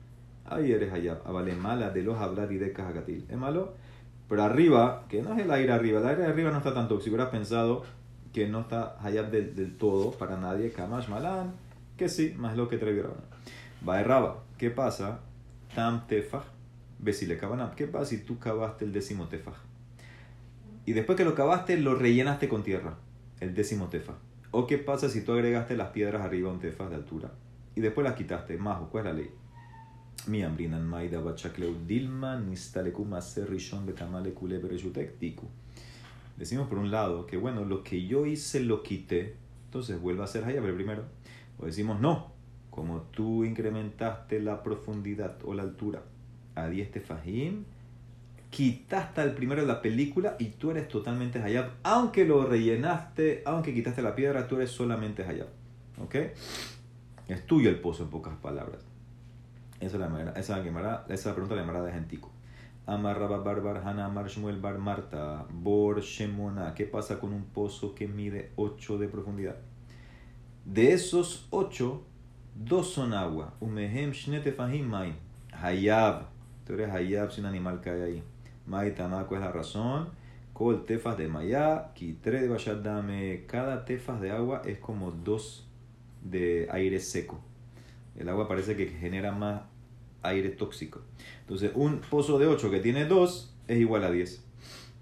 Ahí 0.46 0.72
eres 0.72 0.92
allá. 0.92 1.20
Ah, 1.26 1.32
vale, 1.32 1.56
mala 1.56 1.90
de 1.90 2.04
los 2.04 2.18
hablar 2.18 2.52
y 2.52 2.58
de 2.58 2.74
cacatil. 2.74 3.26
Es 3.30 3.38
malo. 3.38 3.74
Pero 4.28 4.44
arriba, 4.44 5.06
que 5.08 5.22
no 5.22 5.34
es 5.34 5.40
el 5.40 5.52
aire 5.52 5.72
arriba, 5.72 6.00
el 6.00 6.08
aire 6.08 6.26
arriba 6.26 6.52
no 6.52 6.58
está 6.58 6.74
tan 6.74 6.88
tóxico. 6.88 7.16
Hubieras 7.16 7.32
pensado 7.32 7.84
que 8.34 8.48
no 8.48 8.62
está 8.62 8.98
allá 9.02 9.24
del, 9.24 9.78
todo 9.78 10.12
para 10.12 10.38
nadie. 10.38 10.72
Kamash 10.72 11.08
malan, 11.08 11.54
que 12.04 12.10
sí, 12.10 12.34
más 12.38 12.58
lo 12.58 12.68
que 12.68 12.78
trevieron. 12.78 13.14
Va 13.88 14.02
erraba. 14.02 14.44
¿Qué 14.58 14.70
pasa? 14.70 15.22
Tam 15.74 16.06
tefaj 16.06 16.44
Besile 17.00 17.40
¿Qué 17.78 17.88
pasa 17.88 18.06
si 18.06 18.18
tú 18.20 18.40
cavaste 18.40 18.84
el 18.84 18.92
décimo 18.92 19.28
tefaj? 19.28 19.56
Y 20.86 20.92
después 20.92 21.18
que 21.18 21.24
lo 21.24 21.34
cavaste, 21.34 21.78
lo 21.78 21.96
rellenaste 21.96 22.50
con 22.50 22.64
tierra, 22.64 22.98
el 23.40 23.56
décimo 23.56 23.88
tefaj. 23.88 24.16
¿O 24.52 24.68
qué 24.68 24.78
pasa 24.78 25.08
si 25.08 25.22
tú 25.22 25.32
agregaste 25.32 25.78
las 25.78 25.92
piedras 25.92 26.22
arriba 26.24 26.50
a 26.50 26.54
un 26.54 26.60
tefaj 26.60 26.90
de 26.90 26.96
altura? 26.96 27.32
Y 27.74 27.80
después 27.80 28.04
las 28.04 28.16
quitaste. 28.16 28.58
Majo, 28.58 28.90
¿cuál 28.90 29.08
es 29.08 29.14
la 29.14 29.20
ley? 29.20 29.32
Mi 30.28 30.44
ambrinan 30.44 30.86
maida 30.86 31.22
dilma. 31.88 32.44
Decimos 36.38 36.68
por 36.68 36.78
un 36.80 36.92
lado 36.92 37.26
que 37.28 37.38
bueno, 37.38 37.64
lo 37.64 37.82
que 37.84 38.06
yo 38.06 38.26
hice 38.26 38.60
lo 38.60 38.84
quité, 38.84 39.36
entonces 39.68 40.00
vuelve 40.02 40.24
a 40.24 40.28
ser 40.28 40.44
hayab 40.44 40.66
el 40.66 40.76
primero. 40.76 41.04
O 41.60 41.66
decimos 41.66 42.00
no, 42.00 42.32
como 42.70 43.02
tú 43.02 43.44
incrementaste 43.44 44.42
la 44.42 44.64
profundidad 44.64 45.38
o 45.46 45.54
la 45.54 45.64
altura 45.64 46.02
a 46.56 46.68
10 46.68 46.92
tefajim, 46.92 47.66
quitaste 48.50 49.22
el 49.22 49.34
primero 49.34 49.62
de 49.62 49.68
la 49.68 49.82
película 49.82 50.36
y 50.40 50.50
tú 50.50 50.72
eres 50.72 50.88
totalmente 50.88 51.42
hayab. 51.42 51.72
Aunque 51.84 52.26
lo 52.26 52.46
rellenaste, 52.46 53.44
aunque 53.46 53.74
quitaste 53.74 54.02
la 54.02 54.16
piedra, 54.16 54.48
tú 54.48 54.58
eres 54.58 54.72
solamente 54.72 55.24
hayab. 55.24 55.48
¿Ok? 56.02 56.16
Es 57.28 57.46
tuyo 57.46 57.70
el 57.70 57.80
pozo, 57.80 58.04
en 58.04 58.10
pocas 58.10 58.36
palabras. 58.38 58.82
Esa 59.80 59.96
es 59.96 60.00
la, 60.00 60.34
esa, 60.36 60.62
esa 60.62 61.14
es 61.14 61.26
la 61.26 61.36
pregunta 61.36 61.56
la 61.56 61.82
de 61.82 61.92
Gentico. 61.92 62.32
Amarraba 62.86 63.38
Barbar 63.38 63.78
Hana 63.78 64.06
Amar 64.06 64.28
Bar 64.62 64.78
Marta 64.78 65.46
Bor 65.52 66.02
Shemona. 66.02 66.74
¿Qué 66.74 66.86
pasa 66.86 67.20
con 67.20 67.34
un 67.34 67.46
pozo 67.46 67.96
que 67.96 68.08
mide 68.08 68.52
8 68.56 68.98
de 68.98 69.08
profundidad? 69.08 69.56
De 70.66 70.94
esos 70.94 71.48
8, 71.50 72.02
dos 72.56 72.94
son 72.94 73.14
agua. 73.14 73.54
Umehem 73.60 74.12
Shnetefahim 74.12 74.88
Maim. 74.88 75.14
Hayab. 75.52 76.28
Tú 76.66 76.74
eres 76.74 76.90
Hayab 76.90 77.32
si 77.32 77.42
un 77.42 77.48
animal 77.48 77.82
cae 77.82 78.04
ahí. 78.04 78.24
¿cuál 78.66 78.88
es 78.88 79.40
la 79.40 79.52
razón? 79.52 80.10
Col 80.54 80.86
tefas 80.86 81.18
de 81.18 81.28
Maya, 81.28 81.92
Kitre 81.94 82.42
de 82.42 82.48
Vayadame. 82.48 83.44
Cada 83.48 83.84
tefas 83.86 84.22
de 84.22 84.32
agua 84.32 84.62
es 84.66 84.78
como 84.78 85.12
dos 85.12 85.68
de 86.22 86.68
aire 86.72 87.00
seco. 87.00 87.42
El 88.16 88.30
agua 88.30 88.48
parece 88.48 88.78
que 88.78 88.88
genera 88.88 89.32
más 89.32 89.64
aire 90.22 90.50
tóxico. 90.50 91.02
Entonces, 91.42 91.72
un 91.76 92.00
pozo 92.00 92.40
de 92.40 92.48
8 92.48 92.72
que 92.72 92.80
tiene 92.80 93.06
2 93.06 93.56
es 93.68 93.78
igual 93.80 94.04
a 94.04 94.12
10. 94.12 94.46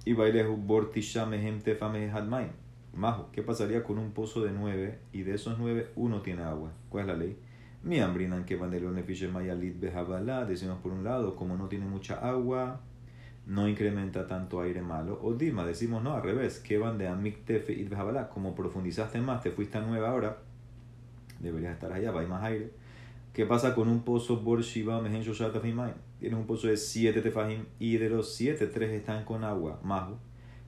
Y 0.06 0.14
baile 0.14 0.44
bortishamehem 0.44 1.62
tefamehadmaim. 1.62 2.61
Majo, 2.94 3.30
¿qué 3.32 3.42
pasaría 3.42 3.84
con 3.84 3.98
un 3.98 4.12
pozo 4.12 4.42
de 4.44 4.52
9 4.52 5.00
y 5.14 5.24
de 5.24 5.36
esos 5.36 5.58
9 5.58 5.92
uno 5.96 6.22
tiene 6.22 6.44
agua? 6.44 6.72
¿Cuál 6.90 7.04
es 7.04 7.08
la 7.08 7.16
ley? 7.16 7.38
Mi 7.84 8.00
ambrinan 8.00 8.46
que 8.46 8.58
van 8.58 8.70
de 8.70 9.28
mayalit 9.32 9.80
bejabalá. 9.80 10.46
Decimos 10.46 10.80
por 10.82 10.92
un 10.92 11.04
lado, 11.04 11.36
como 11.36 11.56
no 11.58 11.68
tiene 11.68 11.86
mucha 11.86 12.16
agua, 12.16 12.82
no 13.48 13.68
incrementa 13.68 14.28
tanto 14.28 14.62
aire 14.62 14.82
malo. 14.82 15.20
O 15.24 15.34
Dima, 15.34 15.66
decimos 15.66 16.04
no, 16.04 16.14
al 16.14 16.22
revés, 16.22 16.60
que 16.60 16.78
van 16.78 16.98
de 16.98 17.08
amik 17.08 17.46
tefe 17.46 17.74
y 17.74 17.86
bejabalá. 17.86 18.30
Como 18.30 18.54
profundizaste 18.54 19.22
más, 19.22 19.42
te 19.42 19.52
fuiste 19.52 19.78
a 19.78 19.82
9 19.82 20.06
ahora, 20.06 20.38
deberías 21.40 21.74
estar 21.74 21.92
allá, 21.92 22.12
hay 22.12 22.28
más 22.28 22.44
aire. 22.44 22.72
¿Qué 23.34 23.46
pasa 23.46 23.74
con 23.74 23.88
un 23.88 24.04
pozo 24.04 24.42
Bor 24.42 24.62
Shiva 24.62 25.02
Mehen 25.02 25.24
Tienes 25.24 26.40
un 26.40 26.46
pozo 26.46 26.68
de 26.68 26.76
7 26.76 27.22
tefajim 27.22 27.64
y 27.80 27.98
de 27.98 28.10
los 28.10 28.36
7, 28.36 28.68
3 28.68 28.92
están 28.92 29.24
con 29.24 29.46
agua, 29.46 29.80
majo. 29.84 30.20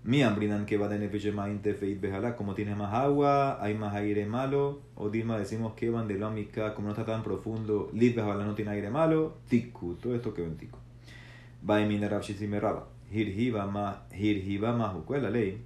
Mi 0.06 0.22
ambrinan 0.22 0.66
que 0.66 0.78
va 0.78 0.90
bejalá. 0.90 2.36
Como 2.36 2.56
tiene 2.56 2.76
más 2.76 2.94
agua, 2.94 3.64
hay 3.64 3.74
más 3.74 3.96
aire 3.96 4.26
malo. 4.26 4.82
O 4.96 5.10
Dilma 5.10 5.38
decimos 5.38 5.74
que 5.76 5.90
van 5.90 6.10
de 6.10 6.18
lómica, 6.18 6.74
como 6.74 6.88
no 6.88 6.94
está 6.94 7.06
tan 7.06 7.24
profundo, 7.24 7.90
lit 7.94 8.18
no 8.18 8.54
tiene 8.54 8.72
aire 8.72 8.90
malo. 8.90 9.38
Tiku, 9.48 9.96
todo 9.96 10.14
esto 10.14 10.34
que 10.34 10.44
en 10.44 10.58
tiku. 10.58 10.78
Va 11.68 11.82
en 11.82 11.88
minerab 11.88 12.22
shisimeraba. 12.22 12.90
Hirhiba 13.12 13.66
mahu. 13.66 15.06
¿Cuál 15.06 15.20
es 15.20 15.24
la 15.24 15.30
ley? 15.30 15.64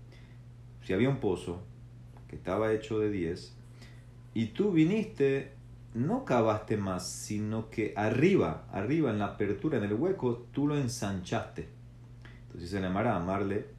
Si 0.84 0.94
había 0.94 1.10
un 1.10 1.18
pozo 1.18 1.64
que 2.28 2.36
estaba 2.36 2.72
hecho 2.74 3.00
de 3.00 3.10
10 3.10 3.56
y 4.36 4.46
tú 4.48 4.72
viniste 4.72 5.54
no 5.94 6.26
cavaste 6.26 6.78
más, 6.78 7.10
sino 7.10 7.72
que 7.72 7.94
arriba, 7.96 8.68
arriba 8.72 9.10
en 9.10 9.18
la 9.18 9.26
apertura, 9.26 9.80
en 9.80 9.86
el 9.86 9.94
hueco, 9.94 10.46
tú 10.52 10.68
lo 10.68 10.78
ensanchaste. 10.78 11.68
Entonces 12.46 12.70
se 12.70 12.80
le 12.80 12.88
llamará 12.88 13.16
amarle 13.16 13.77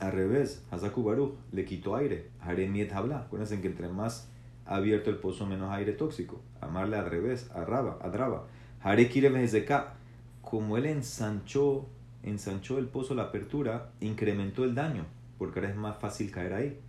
al 0.00 0.12
revés. 0.12 0.64
Hazaku 0.70 1.36
le 1.52 1.64
quitó 1.64 1.96
aire. 1.96 2.30
Haremiet 2.40 2.92
habla. 2.92 3.20
Acuérdense 3.20 3.60
que 3.60 3.68
entre 3.68 3.88
más 3.88 4.28
abierto 4.66 5.10
el 5.10 5.16
pozo, 5.16 5.46
menos 5.46 5.70
aire 5.72 5.92
tóxico. 5.92 6.40
Amarle 6.60 6.96
al 6.96 7.10
revés, 7.10 7.50
arraba, 7.54 7.98
adraba. 8.02 8.46
Hare 8.82 9.08
Kiremezeka. 9.08 9.94
Como 10.42 10.78
él 10.78 10.86
ensanchó, 10.86 11.86
ensanchó 12.22 12.78
el 12.78 12.86
pozo, 12.86 13.14
la 13.14 13.24
apertura, 13.24 13.90
incrementó 14.00 14.64
el 14.64 14.74
daño, 14.74 15.04
porque 15.36 15.60
ahora 15.60 15.70
es 15.70 15.76
más 15.76 15.98
fácil 15.98 16.30
caer 16.30 16.54
ahí. 16.54 16.80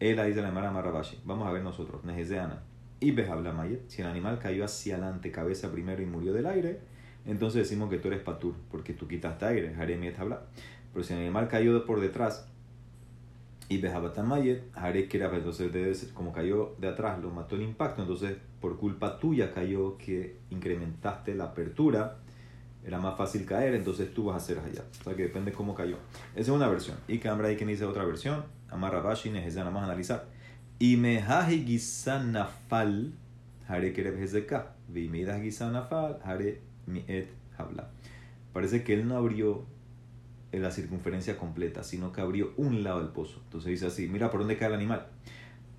Él 0.00 0.18
ahí 0.18 0.32
se 0.32 0.40
le 0.40 0.48
llamará 0.48 0.72
Marabashi. 0.72 1.20
Vamos 1.24 1.46
a 1.46 1.52
ver 1.52 1.62
nosotros. 1.62 2.04
Nejezeana 2.04 2.62
y 3.04 3.12
Mayet, 3.12 3.88
si 3.88 4.02
el 4.02 4.08
animal 4.08 4.38
cayó 4.38 4.64
hacia 4.64 4.96
adelante, 4.96 5.30
cabeza 5.30 5.70
primero 5.70 6.02
y 6.02 6.06
murió 6.06 6.32
del 6.32 6.46
aire, 6.46 6.80
entonces 7.26 7.62
decimos 7.62 7.90
que 7.90 7.98
tú 7.98 8.08
eres 8.08 8.20
patur, 8.20 8.54
porque 8.70 8.94
tú 8.94 9.06
quitaste 9.06 9.44
aire, 9.44 9.74
Haremi 9.74 10.08
habla. 10.18 10.42
Pero 10.92 11.04
si 11.04 11.12
el 11.12 11.20
animal 11.20 11.48
cayó 11.48 11.84
por 11.84 12.00
detrás 12.00 12.48
y 13.68 13.80
Mayet, 14.22 14.62
Hare 14.74 15.08
era 15.10 15.36
entonces 15.36 15.72
debe 15.72 15.94
ser, 15.94 16.10
como 16.10 16.32
cayó 16.32 16.74
de 16.78 16.88
atrás, 16.88 17.20
lo 17.20 17.30
mató 17.30 17.56
el 17.56 17.62
impacto, 17.62 18.02
entonces 18.02 18.36
por 18.60 18.76
culpa 18.76 19.18
tuya 19.18 19.52
cayó 19.52 19.96
que 19.96 20.38
incrementaste 20.50 21.34
la 21.34 21.44
apertura, 21.44 22.18
era 22.84 22.98
más 22.98 23.16
fácil 23.16 23.46
caer, 23.46 23.74
entonces 23.74 24.12
tú 24.12 24.26
vas 24.26 24.34
a 24.34 24.36
hacer 24.36 24.58
allá. 24.58 24.84
O 25.00 25.04
sea 25.04 25.14
que 25.14 25.22
depende 25.22 25.52
cómo 25.52 25.74
cayó. 25.74 25.96
Esa 26.34 26.42
es 26.42 26.48
una 26.48 26.68
versión. 26.68 26.98
Y 27.08 27.18
Cambra 27.18 27.48
hay 27.48 27.56
quien 27.56 27.70
dice 27.70 27.86
otra 27.86 28.04
versión. 28.04 28.44
Amarra 28.68 29.00
Bashi, 29.00 29.30
nada 29.30 29.70
más 29.70 29.84
analizar. 29.84 30.26
Y 30.78 30.98
mehaji 30.98 31.64
gisanafal, 31.64 33.14
hare 33.66 33.92
kereb 33.94 34.18
hezeka. 34.18 34.74
Vimidas 34.88 35.40
gisanafal, 35.40 36.18
hare 36.22 36.60
miet 36.86 37.30
habla. 37.56 37.88
Parece 38.52 38.84
que 38.84 38.92
él 38.92 39.08
no 39.08 39.16
abrió 39.16 39.64
la 40.62 40.70
circunferencia 40.70 41.36
completa, 41.36 41.82
sino 41.82 42.12
que 42.12 42.20
abrió 42.20 42.52
un 42.56 42.82
lado 42.82 43.00
del 43.00 43.08
pozo. 43.08 43.40
Entonces 43.44 43.70
dice 43.70 43.86
así, 43.86 44.08
mira 44.08 44.30
por 44.30 44.40
dónde 44.40 44.56
cae 44.56 44.68
el 44.68 44.74
animal. 44.74 45.06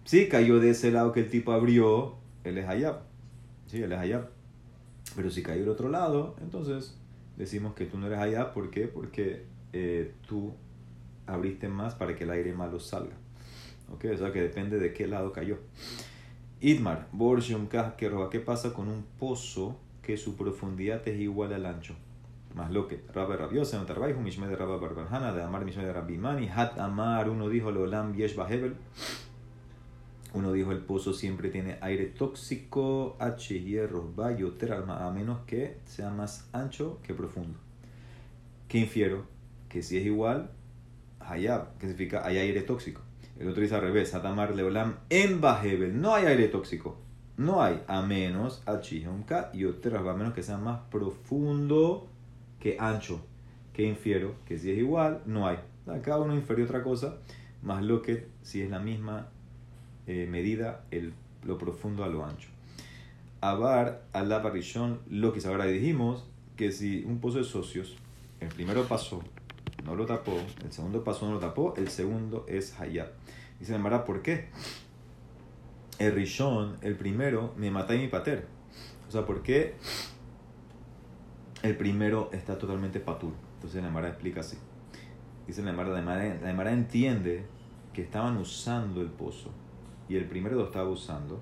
Si 0.03 0.27
cayó 0.27 0.59
de 0.59 0.71
ese 0.71 0.91
lado 0.91 1.11
que 1.11 1.21
el 1.21 1.29
tipo 1.29 1.51
abrió, 1.51 2.15
él 2.43 2.57
es 2.57 2.67
allá. 2.67 3.01
Sí, 3.67 3.81
él 3.81 3.91
es 3.91 3.99
allá. 3.99 4.29
Pero 5.15 5.29
si 5.29 5.43
cayó 5.43 5.61
del 5.61 5.69
otro 5.69 5.89
lado, 5.89 6.35
entonces 6.41 6.97
decimos 7.37 7.73
que 7.73 7.85
tú 7.85 7.97
no 7.97 8.07
eres 8.07 8.19
allá. 8.19 8.53
¿Por 8.53 8.69
qué? 8.69 8.87
Porque 8.87 9.45
eh, 9.73 10.13
tú 10.27 10.53
abriste 11.27 11.67
más 11.67 11.95
para 11.95 12.15
que 12.15 12.23
el 12.23 12.29
aire 12.31 12.53
malo 12.53 12.79
salga. 12.79 13.15
¿ok? 13.91 14.05
O 14.13 14.17
sea 14.17 14.31
que 14.31 14.41
depende 14.41 14.79
de 14.79 14.93
qué 14.93 15.07
lado 15.07 15.31
cayó. 15.31 15.57
Idmar, 16.61 17.07
roba 17.11 18.29
¿qué 18.29 18.39
pasa 18.39 18.73
con 18.73 18.87
un 18.87 19.03
pozo 19.19 19.77
que 20.01 20.17
su 20.17 20.35
profundidad 20.35 21.07
es 21.07 21.19
igual 21.19 21.53
al 21.53 21.65
ancho? 21.65 21.95
Más 22.55 22.71
lo 22.71 22.87
que 22.87 23.03
Rabbe 23.13 23.35
Rabiosa, 23.35 23.85
Tarbaiju, 23.85 24.21
Mishme 24.21 24.47
de 24.47 24.55
Rabba 24.55 24.77
Barbarhana, 24.77 25.33
de 25.33 25.43
Amar 25.43 25.65
Mishme 25.65 25.83
de 25.83 25.91
Rabimani, 25.91 26.47
Hat 26.47 26.79
Amar, 26.79 27.29
uno 27.29 27.49
dijo 27.49 27.69
Lolam 27.69 28.15
Yesh 28.15 28.33
Bahebel, 28.33 28.75
uno 30.33 30.53
dijo 30.53 30.71
el 30.71 30.79
pozo 30.79 31.11
siempre 31.11 31.49
tiene 31.49 31.77
aire 31.81 32.05
tóxico, 32.05 33.17
H, 33.19 33.59
hierro, 33.59 34.09
bayoter, 34.15 34.71
alma, 34.71 35.05
a 35.05 35.11
menos 35.11 35.39
que 35.45 35.79
sea 35.85 36.11
más 36.11 36.47
ancho 36.53 36.99
que 37.03 37.13
profundo. 37.13 37.59
¿Qué 38.69 38.77
infiero? 38.77 39.25
Que 39.67 39.83
si 39.83 39.97
es 39.97 40.05
igual, 40.05 40.49
Hayab, 41.19 41.77
que 41.77 41.87
significa 41.87 42.25
hay 42.25 42.37
aire 42.37 42.61
tóxico. 42.61 43.01
El 43.37 43.49
otro 43.49 43.63
dice 43.63 43.75
al 43.75 43.81
revés, 43.81 44.15
Atamar 44.15 44.55
Leolam 44.55 44.95
en 45.09 45.41
Bajebel. 45.41 45.99
No 45.99 46.15
hay 46.15 46.25
aire 46.25 46.47
tóxico. 46.47 46.97
No 47.35 47.61
hay, 47.61 47.83
a 47.87 48.01
menos 48.01 48.63
Achihumka 48.65 49.51
y 49.53 49.65
a 49.65 50.13
menos 50.13 50.33
que 50.33 50.41
sea 50.41 50.57
más 50.57 50.79
profundo 50.89 52.07
que 52.65 52.77
ancho. 52.79 53.21
Que 53.73 53.83
infiero 53.83 54.33
que 54.47 54.57
si 54.57 54.71
es 54.71 54.79
igual, 54.79 55.21
no 55.27 55.47
hay. 55.47 55.59
Cada 56.01 56.17
uno 56.17 56.33
infiere 56.33 56.63
otra 56.63 56.81
cosa, 56.81 57.17
más 57.61 57.83
lo 57.83 58.01
que 58.01 58.27
si 58.41 58.63
es 58.63 58.71
la 58.71 58.79
misma 58.79 59.27
eh, 60.07 60.25
medida, 60.27 60.83
el, 60.89 61.13
lo 61.43 61.59
profundo 61.59 62.03
a 62.03 62.07
lo 62.07 62.25
ancho. 62.25 62.49
Abar, 63.39 64.07
la 64.13 64.49
Rishon, 64.49 64.99
lo 65.11 65.31
que 65.31 65.47
ahora 65.47 65.65
dijimos 65.65 66.25
que 66.55 66.71
si 66.71 67.03
un 67.05 67.19
pozo 67.19 67.37
de 67.37 67.43
socios, 67.43 67.97
el 68.39 68.47
primero 68.47 68.87
pasó, 68.87 69.21
no 69.83 69.93
lo 69.93 70.07
tapó, 70.07 70.35
el 70.63 70.71
segundo 70.71 71.03
paso 71.03 71.27
no 71.27 71.33
lo 71.33 71.39
tapó, 71.39 71.75
el 71.77 71.89
segundo 71.89 72.47
es 72.47 72.79
Hayab. 72.79 73.11
Dice 73.59 73.73
la 73.73 73.77
Mara, 73.77 74.05
¿por 74.05 74.23
qué? 74.23 74.47
El 75.99 76.13
Rishon, 76.13 76.77
el 76.81 76.95
primero, 76.95 77.53
me 77.57 77.69
mata 77.69 77.93
y 77.93 77.99
mi 77.99 78.07
pater. 78.07 78.47
O 79.07 79.11
sea, 79.11 79.23
¿por 79.23 79.43
qué 79.43 79.75
el 81.65 81.77
primero 81.77 82.29
está 82.31 82.57
totalmente 82.57 82.99
patur? 82.99 83.33
Entonces 83.55 83.83
la 83.83 83.89
Mara 83.89 84.09
explica 84.09 84.41
así. 84.41 84.57
Dice 85.47 85.63
la 85.63 85.73
Mara, 85.73 86.01
la 86.01 86.53
Mara 86.53 86.71
entiende 86.71 87.45
que 87.93 88.01
estaban 88.01 88.37
usando 88.37 89.01
el 89.01 89.07
pozo 89.07 89.51
y 90.07 90.15
el 90.15 90.25
primero 90.25 90.55
lo 90.55 90.65
estaba 90.65 90.89
usando 90.89 91.41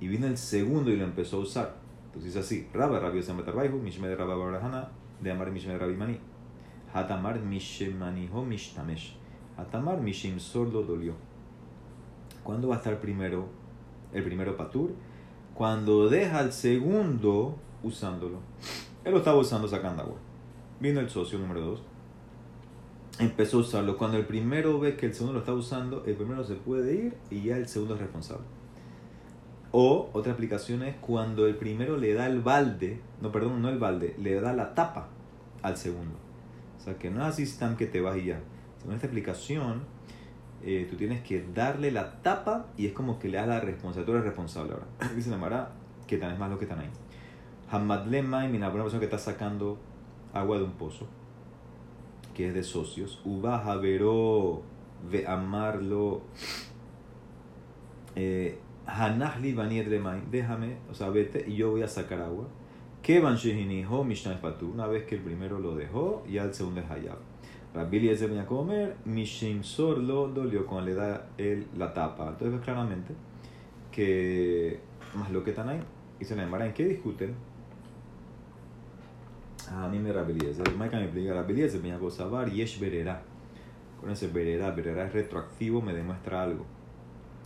y 0.00 0.08
vino 0.08 0.26
el 0.26 0.36
segundo 0.36 0.90
y 0.90 0.96
lo 0.96 1.04
empezó 1.04 1.38
a 1.38 1.40
usar. 1.40 1.76
Entonces 2.06 2.34
dice 2.34 2.38
así, 2.38 2.68
Rabba 2.72 3.00
Rabbi 3.00 3.18
Yosem 3.18 3.36
Mishme 3.82 4.08
de 4.08 4.16
Rabba 4.16 4.36
Barahana, 4.36 4.88
de 5.20 5.30
Amar 5.30 5.50
Mishme 5.50 5.72
de 5.72 5.78
Rabbi 5.78 5.94
Mani. 5.94 6.18
Hatamar 6.94 7.40
Mishemaniho 7.40 8.44
Mishtamesh. 8.44 9.14
Hatamar 9.56 10.00
Mishim 10.00 10.38
Sordo 10.38 10.82
dolió. 10.82 11.14
¿Cuándo 12.42 12.68
va 12.68 12.76
a 12.76 12.78
estar 12.78 13.00
primero 13.00 13.48
el 14.12 14.24
primero 14.24 14.56
patur? 14.56 14.92
Cuando 15.54 16.08
deja 16.08 16.40
el 16.40 16.52
segundo 16.52 17.56
usándolo. 17.82 18.38
Él 19.08 19.14
lo 19.14 19.20
estaba 19.20 19.38
usando 19.38 19.66
sacando 19.66 20.02
agua. 20.02 20.18
Vino 20.80 21.00
el 21.00 21.08
socio 21.08 21.38
número 21.38 21.62
dos. 21.62 21.82
Empezó 23.18 23.56
a 23.56 23.60
usarlo. 23.60 23.96
Cuando 23.96 24.18
el 24.18 24.26
primero 24.26 24.78
ve 24.78 24.96
que 24.96 25.06
el 25.06 25.14
segundo 25.14 25.32
lo 25.32 25.38
está 25.38 25.54
usando, 25.54 26.04
el 26.04 26.14
primero 26.14 26.44
se 26.44 26.56
puede 26.56 26.94
ir 26.94 27.16
y 27.30 27.44
ya 27.44 27.56
el 27.56 27.66
segundo 27.68 27.94
es 27.94 28.02
responsable. 28.02 28.44
O 29.72 30.10
otra 30.12 30.32
explicación 30.32 30.82
es 30.82 30.94
cuando 30.96 31.46
el 31.46 31.56
primero 31.56 31.96
le 31.96 32.12
da 32.12 32.26
el 32.26 32.42
balde, 32.42 33.00
no, 33.22 33.32
perdón, 33.32 33.62
no 33.62 33.70
el 33.70 33.78
balde, 33.78 34.14
le 34.18 34.38
da 34.42 34.52
la 34.52 34.74
tapa 34.74 35.08
al 35.62 35.78
segundo. 35.78 36.18
O 36.76 36.80
sea 36.82 36.98
que 36.98 37.08
no 37.08 37.22
es 37.22 37.28
así 37.28 37.58
tan 37.58 37.78
que 37.78 37.86
te 37.86 38.02
vas 38.02 38.18
y 38.18 38.26
ya. 38.26 38.42
Según 38.76 38.94
esta 38.94 39.06
explicación, 39.06 39.84
eh, 40.62 40.86
tú 40.90 40.96
tienes 40.96 41.22
que 41.22 41.46
darle 41.54 41.92
la 41.92 42.20
tapa 42.20 42.66
y 42.76 42.84
es 42.84 42.92
como 42.92 43.18
que 43.18 43.28
le 43.30 43.38
das 43.38 43.48
la 43.48 43.60
responsabilidad. 43.60 44.04
Tú 44.04 44.12
eres 44.12 44.24
responsable 44.26 44.74
ahora. 44.74 44.86
Dice 45.16 45.30
la 45.30 45.38
Mara 45.38 45.70
que 46.06 46.18
tan 46.18 46.32
es 46.32 46.38
más 46.38 46.50
lo 46.50 46.58
que 46.58 46.66
están 46.66 46.80
ahí. 46.80 46.90
Hamadle 47.70 48.22
mina, 48.22 48.68
una 48.68 48.72
persona 48.72 48.98
que 48.98 49.04
está 49.04 49.18
sacando 49.18 49.78
agua 50.32 50.58
de 50.58 50.64
un 50.64 50.72
pozo, 50.72 51.06
que 52.34 52.48
es 52.48 52.54
de 52.54 52.62
socios. 52.62 53.20
Uba 53.24 53.76
veró 53.76 54.62
ve 55.10 55.26
amarlo. 55.26 56.22
Eh, 58.16 58.58
Hanahli 58.86 59.52
déjame, 60.30 60.78
o 60.90 60.94
sea, 60.94 61.10
vete 61.10 61.44
y 61.46 61.56
yo 61.56 61.70
voy 61.70 61.82
a 61.82 61.88
sacar 61.88 62.20
agua. 62.20 62.46
Kevan 63.02 63.36
Shehiniho 63.36 64.02
Mishnah 64.02 64.40
Patu. 64.40 64.70
Una 64.70 64.86
vez 64.86 65.04
que 65.04 65.16
el 65.16 65.20
primero 65.20 65.58
lo 65.58 65.74
dejó, 65.76 66.24
ya 66.28 66.44
el 66.44 66.54
segundo 66.54 66.80
es 66.80 66.90
Hayab. 66.90 67.18
Rabbi 67.74 68.08
ese 68.08 68.26
venía 68.26 68.42
a 68.42 68.46
comer, 68.46 68.96
Mishimsor 69.04 69.98
lo 69.98 70.28
dolió 70.28 70.66
cuando 70.66 70.86
le 70.86 70.94
da 70.94 71.28
el, 71.36 71.66
la 71.76 71.92
tapa. 71.92 72.30
Entonces 72.30 72.60
claramente 72.62 73.14
que 73.92 74.80
más 75.14 75.30
lo 75.30 75.44
que 75.44 75.50
están 75.50 75.68
ahí. 75.68 75.80
Y 76.18 76.24
se 76.24 76.34
llamará 76.34 76.66
en 76.66 76.72
qué 76.72 76.86
discuten. 76.86 77.34
A 79.72 79.88
mí 79.88 79.98
me 79.98 80.12
Rabbi 80.12 80.32
Eliezer. 80.32 80.74
Maika 80.76 80.98
me 80.98 81.04
explica 81.04 81.34
Rabbi 81.34 81.52
Eliezer 81.52 81.80
venía 81.80 81.98
a 81.98 82.10
sabar 82.10 82.48
y 82.48 82.62
es 82.62 82.78
verera. 82.80 83.22
Con 84.00 84.10
ese 84.10 84.28
verera, 84.28 84.70
verera 84.70 85.06
es 85.06 85.12
retroactivo, 85.12 85.82
me 85.82 85.92
demuestra 85.92 86.42
algo. 86.42 86.64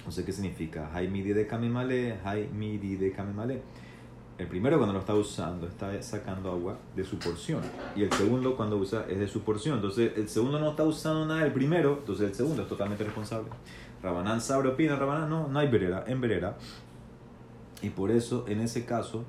No 0.04 0.10
sé 0.10 0.24
qué 0.24 0.32
significa. 0.32 0.90
Hay 0.92 1.08
midi 1.08 1.32
de 1.32 1.46
kamimale, 1.46 2.18
hay 2.24 2.48
midi 2.48 2.96
de 2.96 3.12
kamimale. 3.12 3.62
El 4.38 4.48
primero 4.48 4.76
cuando 4.76 4.94
lo 4.94 5.00
está 5.00 5.14
usando 5.14 5.66
está 5.66 6.02
sacando 6.02 6.50
agua 6.50 6.76
de 6.96 7.04
su 7.04 7.18
porción. 7.18 7.60
Y 7.94 8.02
el 8.02 8.12
segundo 8.12 8.56
cuando 8.56 8.76
usa 8.76 9.04
es 9.08 9.18
de 9.18 9.28
su 9.28 9.42
porción. 9.42 9.76
Entonces 9.76 10.12
el 10.16 10.28
segundo 10.28 10.58
no 10.58 10.70
está 10.70 10.84
usando 10.84 11.26
nada 11.26 11.44
del 11.44 11.52
primero. 11.52 11.98
Entonces 12.00 12.28
el 12.28 12.34
segundo 12.34 12.62
es 12.62 12.68
totalmente 12.68 13.04
responsable. 13.04 13.48
Rabanán 14.02 14.40
sabe, 14.40 14.68
opina, 14.68 14.96
Rabanán 14.96 15.30
no, 15.30 15.48
no 15.48 15.58
hay 15.58 15.68
verera, 15.68 16.04
en 16.08 16.20
verera. 16.20 16.56
Y 17.82 17.90
por 17.90 18.10
eso 18.10 18.44
en 18.48 18.60
ese 18.60 18.84
caso, 18.84 19.24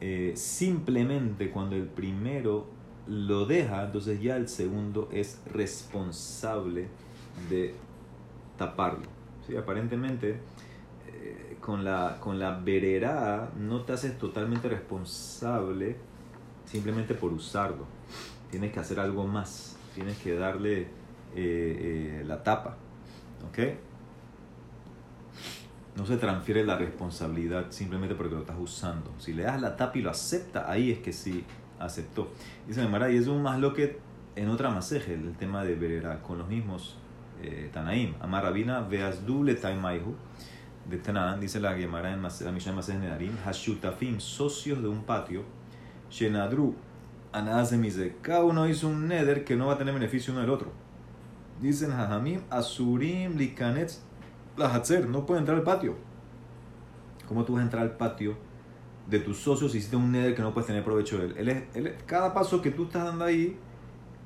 eh, 0.00 0.32
simplemente 0.36 1.50
cuando 1.50 1.76
el 1.76 1.86
primero 1.86 2.66
lo 3.06 3.46
deja, 3.46 3.84
entonces 3.84 4.20
ya 4.20 4.36
el 4.36 4.48
segundo 4.48 5.08
es 5.12 5.40
responsable 5.52 6.88
de 7.48 7.74
taparlo. 8.56 9.06
¿Sí? 9.46 9.56
Aparentemente 9.56 10.38
con 11.60 11.84
la, 11.84 12.18
con 12.20 12.38
la 12.38 12.58
verera 12.58 13.50
no 13.58 13.82
te 13.82 13.92
haces 13.92 14.18
totalmente 14.18 14.68
responsable 14.68 15.96
simplemente 16.64 17.14
por 17.14 17.32
usarlo. 17.32 17.84
Tienes 18.50 18.72
que 18.72 18.80
hacer 18.80 19.00
algo 19.00 19.26
más. 19.26 19.76
Tienes 19.94 20.16
que 20.18 20.34
darle 20.34 20.82
eh, 20.82 20.86
eh, 21.36 22.24
la 22.26 22.42
tapa. 22.42 22.76
¿Ok? 23.48 23.58
No 26.00 26.06
se 26.06 26.16
transfiere 26.16 26.64
la 26.64 26.78
responsabilidad 26.78 27.66
simplemente 27.68 28.14
porque 28.14 28.34
lo 28.34 28.40
estás 28.40 28.56
usando. 28.58 29.12
Si 29.18 29.34
le 29.34 29.42
das 29.42 29.60
la 29.60 29.76
tapa 29.76 29.98
y 29.98 30.00
lo 30.00 30.08
acepta, 30.08 30.70
ahí 30.70 30.90
es 30.90 31.00
que 31.00 31.12
sí 31.12 31.44
aceptó. 31.78 32.32
Dice 32.66 32.88
Mara, 32.88 33.10
y 33.10 33.18
es 33.18 33.26
un 33.26 33.42
más 33.42 33.60
lo 33.60 33.74
que 33.74 33.98
en 34.34 34.48
otra 34.48 34.70
maseje, 34.70 35.12
el 35.12 35.36
tema 35.36 35.62
de 35.62 35.74
verera, 35.74 36.22
con 36.22 36.38
los 36.38 36.48
mismos 36.48 36.96
eh, 37.42 37.68
Tanaim. 37.70 38.14
Amar 38.18 38.44
Rabina, 38.44 38.80
veas 38.80 39.26
doble 39.26 39.56
taimaihu 39.56 40.14
de 40.88 40.96
Tanán, 40.96 41.38
dice 41.38 41.60
la 41.60 41.74
Gemara 41.74 42.14
en 42.14 42.22
la 42.22 42.50
Mishnah 42.50 42.72
Masej 42.72 42.98
Nedarim, 42.98 43.36
Hashutafim, 43.44 44.20
socios 44.20 44.80
de 44.80 44.88
un 44.88 45.02
patio, 45.02 45.42
Shenadru, 46.10 46.76
Anazemize. 47.30 48.16
Cada 48.22 48.42
uno 48.42 48.66
hizo 48.66 48.88
un 48.88 49.06
neder 49.06 49.44
que 49.44 49.54
no 49.54 49.66
va 49.66 49.74
a 49.74 49.76
tener 49.76 49.92
beneficio 49.92 50.32
uno 50.32 50.40
del 50.40 50.50
otro. 50.50 50.72
Dicen 51.60 51.92
Hajamim, 51.92 52.40
Asurim, 52.48 53.36
Likanetz, 53.36 54.00
No 55.08 55.26
puede 55.26 55.40
entrar 55.40 55.58
al 55.58 55.64
patio. 55.64 55.96
¿Cómo 57.26 57.44
tú 57.44 57.54
vas 57.54 57.60
a 57.60 57.64
entrar 57.64 57.82
al 57.82 57.96
patio 57.96 58.36
de 59.08 59.20
tus 59.20 59.38
socios 59.38 59.72
si 59.72 59.78
hiciste 59.78 59.96
un 59.96 60.12
neder 60.12 60.34
que 60.34 60.42
no 60.42 60.52
puedes 60.52 60.66
tener 60.66 60.84
provecho 60.84 61.18
de 61.18 61.40
él? 61.40 61.96
cada 62.06 62.34
paso 62.34 62.60
que 62.60 62.70
tú 62.70 62.84
estás 62.84 63.04
dando 63.04 63.24
ahí, 63.24 63.56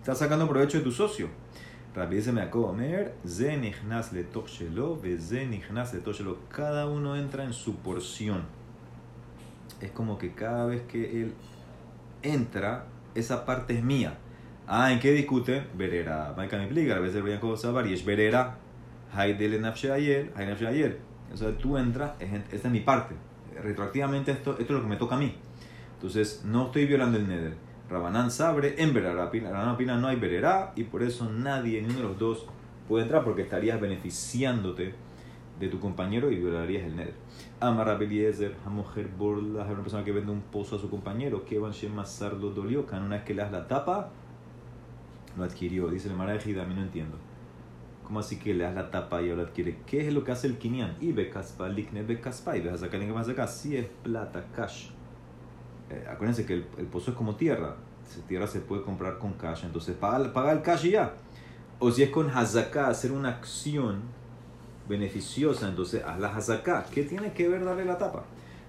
estás 0.01 0.19
sacando 0.19 0.49
provecho 0.49 0.79
de 0.79 0.85
tu 0.85 0.93
socio. 0.93 1.29
Rabbi 1.95 2.21
me 2.33 2.43
nichnas 5.47 5.95
le 5.95 6.01
le. 6.01 6.39
Cada 6.49 6.87
uno 6.89 7.15
entra 7.15 7.45
en 7.45 7.53
su 7.53 7.77
porción. 7.77 8.43
Es 9.81 9.93
como 9.93 10.19
que 10.19 10.33
cada 10.33 10.67
vez 10.67 10.83
que 10.83 11.23
él 11.23 11.35
entra, 12.23 12.87
esa 13.15 13.45
parte 13.45 13.77
es 13.77 13.85
mía. 13.85 14.19
Ah, 14.67 14.93
¿en 14.93 14.99
qué 14.99 15.13
discute? 15.13 15.67
Verera. 15.77 16.33
Maika 16.37 16.57
me 16.57 16.65
explica, 16.65 16.97
a 16.97 17.01
veces 17.01 17.23
saber 17.57 17.87
y 17.87 17.95
es 17.95 18.05
verera. 18.05 18.59
Haidele 19.15 19.59
nafshe 19.59 19.93
ayer, 19.93 20.33
hay 20.37 20.47
nafshe 20.47 20.67
ayer. 20.67 20.99
O 21.33 21.37
sea, 21.37 21.57
tú 21.57 21.77
entras, 21.77 22.13
esta 22.21 22.69
es 22.69 22.73
mi 22.73 22.81
parte. 22.81 23.15
Retroactivamente 23.63 24.33
esto, 24.33 24.53
esto 24.53 24.63
es 24.63 24.71
lo 24.71 24.83
que 24.83 24.89
me 24.89 24.97
toca 24.97 25.15
a 25.15 25.19
mí. 25.19 25.35
Entonces, 25.95 26.43
no 26.45 26.67
estoy 26.67 26.87
violando 26.87 27.19
el 27.19 27.29
neder. 27.29 27.55
Rabanán 27.89 28.31
sabre, 28.31 28.77
en 28.79 28.95
Rabanán 28.95 30.01
no 30.01 30.09
hay 30.09 30.17
Vererá 30.17 30.73
y 30.75 30.85
por 30.85 31.03
eso 31.03 31.31
nadie, 31.31 31.83
ni 31.83 31.89
uno 31.89 31.99
de 31.99 32.03
los 32.03 32.19
dos 32.19 32.47
puede 32.89 33.05
entrar 33.05 33.25
porque 33.25 33.43
estarías 33.43 33.81
beneficiándote 33.81 34.95
de 35.61 35.69
tu 35.69 35.79
compañero 35.79 36.31
y 36.31 36.37
violarías 36.37 36.85
el 36.85 36.97
Neder. 36.97 37.15
Amar 37.61 37.89
Abeliezer, 37.89 38.57
a 38.67 38.71
mujer 38.71 39.09
borla, 39.17 39.65
una 39.65 39.83
persona 39.83 40.05
que 40.05 40.13
vende 40.13 40.33
un 40.33 40.41
pozo 40.41 40.77
a 40.77 40.79
su 40.79 40.91
compañero, 40.91 41.45
que 41.45 41.59
van 41.59 41.73
Masar 41.95 42.35
lo 42.35 42.51
dolió, 42.51 42.87
una 42.91 43.17
vez 43.17 43.25
que 43.25 43.35
le 43.35 43.43
das 43.43 43.53
la 43.53 43.69
tapa, 43.69 44.11
lo 45.37 45.45
adquirió. 45.45 45.89
Dice 45.89 46.09
el 46.09 46.17
Marajida, 46.17 46.63
a 46.63 46.67
mí 46.67 46.75
no 46.75 46.83
entiendo. 46.83 47.17
¿Cómo 48.05 48.21
así 48.21 48.39
que 48.39 48.53
le 48.53 48.65
das 48.65 48.75
la 48.75 48.91
tapa 48.91 49.23
y 49.23 49.35
lo 49.35 49.43
adquiere? 49.43 49.79
¿Qué 49.87 50.07
es 50.07 50.13
lo 50.13 50.25
que 50.25 50.33
hace 50.33 50.47
el 50.47 50.59
Kinyan? 50.59 50.97
Y 51.01 51.13
Bekaspa, 51.13 51.69
Likne 51.69 52.03
Bekaspa, 52.03 52.57
y 52.57 52.61
ves 52.61 52.75
a 52.75 52.79
sacar 52.79 53.01
que 53.01 53.07
más 53.07 53.29
acá. 53.29 53.47
Si 53.47 53.77
es 53.77 53.87
plata, 54.03 54.45
cash 54.55 54.91
eh, 55.91 56.07
acuérdense 56.11 56.47
que 56.47 56.55
el, 56.55 56.63
pozo 56.63 57.11
es 57.11 57.17
como 57.17 57.37
tierra. 57.37 57.77
Si 58.07 58.21
tierra 58.23 58.47
se 58.47 58.61
puede 58.61 58.83
comprar 58.83 59.19
con 59.19 59.33
cash, 59.35 59.65
entonces 59.65 59.97
paga, 59.97 60.33
paga 60.33 60.53
el 60.53 60.63
cash 60.63 60.87
y 60.87 60.91
ya. 60.93 61.15
O 61.79 61.91
si 61.91 62.03
es 62.03 62.11
con 62.11 62.31
hazaká, 62.31 62.89
hacer 62.89 63.13
una 63.13 63.31
acción 63.31 64.03
beneficiosa, 64.89 65.69
entonces 65.69 66.03
haz 66.05 66.19
la 66.21 66.35
hazaká. 66.35 66.85
¿Qué 66.93 67.05
tiene 67.05 67.33
que 67.33 67.49
ver 67.49 67.65
darle 67.65 67.85
la 67.85 67.99
tapa? 67.99 68.25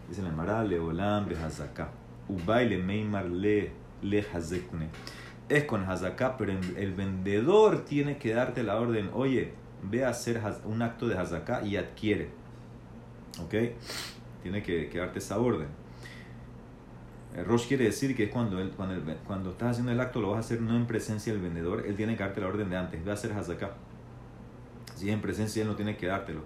Dice 0.08 0.22
el 0.22 0.34
Mará, 0.34 0.64
leolam 0.64 1.28
be 1.28 1.36
hazaká. 1.36 1.90
Ubay 2.28 2.82
meimar 2.82 3.26
le, 3.26 3.72
le 4.02 4.22
hazekne. 4.22 4.90
Es 5.50 5.66
con 5.66 5.84
hazaká, 5.84 6.38
pero 6.38 6.52
el 6.52 6.94
vendedor 6.94 7.86
tiene 7.86 8.18
que 8.18 8.34
darte 8.34 8.64
la 8.64 8.80
orden, 8.80 9.10
oye, 9.14 9.54
ve 9.84 10.06
a 10.06 10.10
hacer 10.10 10.42
un 10.66 10.82
acto 10.82 11.08
de 11.08 11.18
hazaká 11.18 11.64
y 11.64 11.78
adquiere. 11.78 12.30
¿Ok? 13.44 13.54
Tiene 14.42 14.64
que, 14.64 14.90
darte 14.94 15.20
esa 15.20 15.40
orden. 15.40 15.68
Rosh 17.46 17.68
quiere 17.68 17.86
decir 17.86 18.16
que 18.16 18.26
es 18.26 18.32
cuando, 18.32 18.58
cuando, 18.78 19.14
cuando 19.28 19.52
estás 19.52 19.72
haciendo 19.72 19.92
el 19.92 20.00
acto 20.00 20.22
lo 20.22 20.30
vas 20.30 20.38
a 20.38 20.40
hacer 20.40 20.62
no 20.62 20.76
en 20.76 20.88
presencia 20.88 21.34
del 21.34 21.42
vendedor, 21.42 21.84
él 21.86 21.96
tiene 21.96 22.16
que 22.16 22.24
darte 22.24 22.40
la 22.40 22.48
orden 22.48 22.70
de 22.70 22.78
antes, 22.78 23.04
ve 23.04 23.12
a 23.12 23.14
hacer 23.14 23.34
hazaká. 23.34 23.74
Si 24.96 25.10
es 25.10 25.14
en 25.14 25.22
presencia, 25.22 25.62
él 25.62 25.68
no 25.68 25.76
tiene 25.76 25.98
que 25.98 26.08
dártelo. 26.08 26.44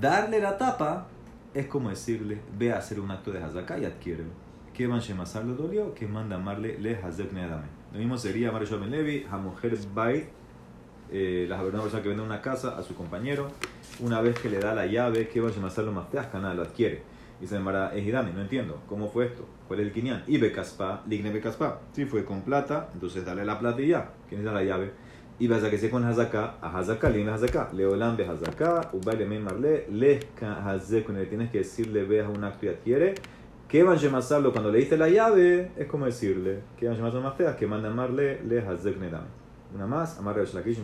Darle 0.00 0.40
la 0.40 0.56
tapa 0.56 1.08
es 1.52 1.66
como 1.66 1.90
decirle, 1.90 2.40
ve 2.58 2.72
a 2.72 2.78
hacer 2.78 2.98
un 2.98 3.10
acto 3.10 3.30
de 3.30 3.42
hazaká 3.42 3.78
y 3.78 3.84
adquiérelo. 3.84 4.30
Que 4.72 4.86
van 4.88 5.00
lo 5.46 5.54
dolió, 5.54 5.94
que 5.94 6.08
manda 6.08 6.36
amarle 6.36 6.78
le 6.78 6.96
hazek 6.96 7.32
nedame. 7.32 7.83
Lo 7.94 8.00
mismo 8.00 8.18
sería 8.18 8.48
Amar 8.48 8.66
Ben 8.66 8.90
Levi, 8.90 9.24
a 9.30 9.36
mujer 9.38 9.78
bay, 9.94 10.28
eh, 11.12 11.46
la 11.48 11.62
persona 11.62 12.02
que 12.02 12.08
vende 12.08 12.24
una 12.24 12.40
casa 12.40 12.76
a 12.76 12.82
su 12.82 12.96
compañero, 12.96 13.52
una 14.00 14.20
vez 14.20 14.36
que 14.40 14.50
le 14.50 14.58
da 14.58 14.74
la 14.74 14.84
llave, 14.84 15.28
que 15.28 15.40
van 15.40 15.52
Shemasar 15.52 15.84
lo 15.84 15.92
más 15.92 16.12
nada, 16.12 16.54
lo 16.54 16.62
adquiere 16.62 17.02
Dice 17.40 17.60
Mara 17.60 17.94
Ejidami, 17.94 18.32
no 18.32 18.40
entiendo, 18.40 18.82
¿cómo 18.88 19.08
fue 19.08 19.26
esto? 19.26 19.46
¿Cuál 19.68 19.78
es 19.78 19.86
el 19.86 19.92
quinián? 19.92 20.24
Y 20.26 20.38
Becaspa, 20.38 21.04
Ligne 21.06 21.30
Becaspa. 21.30 21.82
Si 21.92 22.04
fue 22.04 22.24
con 22.24 22.42
plata, 22.42 22.88
entonces 22.94 23.24
dale 23.24 23.44
la 23.44 23.60
plata 23.60 23.80
y 23.80 23.88
ya. 23.88 24.10
¿Quién 24.28 24.44
da 24.44 24.50
la 24.50 24.64
llave? 24.64 24.90
Y 25.38 25.46
vas 25.46 25.62
a 25.62 25.70
que 25.70 25.78
se 25.78 25.88
con 25.88 26.04
Hazaka, 26.04 26.56
a 26.60 26.76
Hazaka, 26.76 27.08
Ligne 27.10 27.30
Hazaka. 27.30 27.70
Leolam 27.72 28.16
be 28.16 28.26
Hazaka, 28.26 28.90
Ubaile 28.92 29.24
me 29.24 29.38
marle, 29.38 29.86
Lehka 29.88 30.68
Hazek, 30.68 31.06
tienes 31.28 31.50
que 31.50 31.58
decirle, 31.58 32.02
veas 32.02 32.28
un 32.28 32.42
acto 32.42 32.66
y 32.66 32.70
adquiere. 32.70 33.14
Que 33.74 33.82
van 33.82 33.98
a 33.98 34.08
masarlo 34.08 34.52
cuando 34.52 34.70
le 34.70 34.78
diste 34.78 34.96
la 34.96 35.08
llave, 35.08 35.72
es 35.76 35.88
como 35.88 36.06
decirle, 36.06 36.60
que 36.76 36.86
van 36.86 36.94
a 36.94 36.98
llamarlo 36.98 37.22
más 37.22 37.34
feas, 37.34 37.56
que 37.56 37.66
manda 37.66 37.90
amarle, 37.90 38.40
le 38.44 38.60
Hazek 38.60 39.00
Nedam. 39.00 39.24
Una 39.74 39.84
más, 39.84 40.16
amarre 40.16 40.42
a 40.42 40.44
Shlakish, 40.44 40.78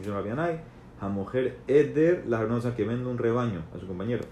a 1.00 1.08
mujer 1.08 1.58
Eder, 1.68 2.24
la 2.26 2.42
hermosa 2.42 2.74
que 2.74 2.82
vende 2.82 3.08
un 3.08 3.16
rebaño 3.16 3.62
a 3.72 3.78
su 3.78 3.86
compañero 3.86 4.24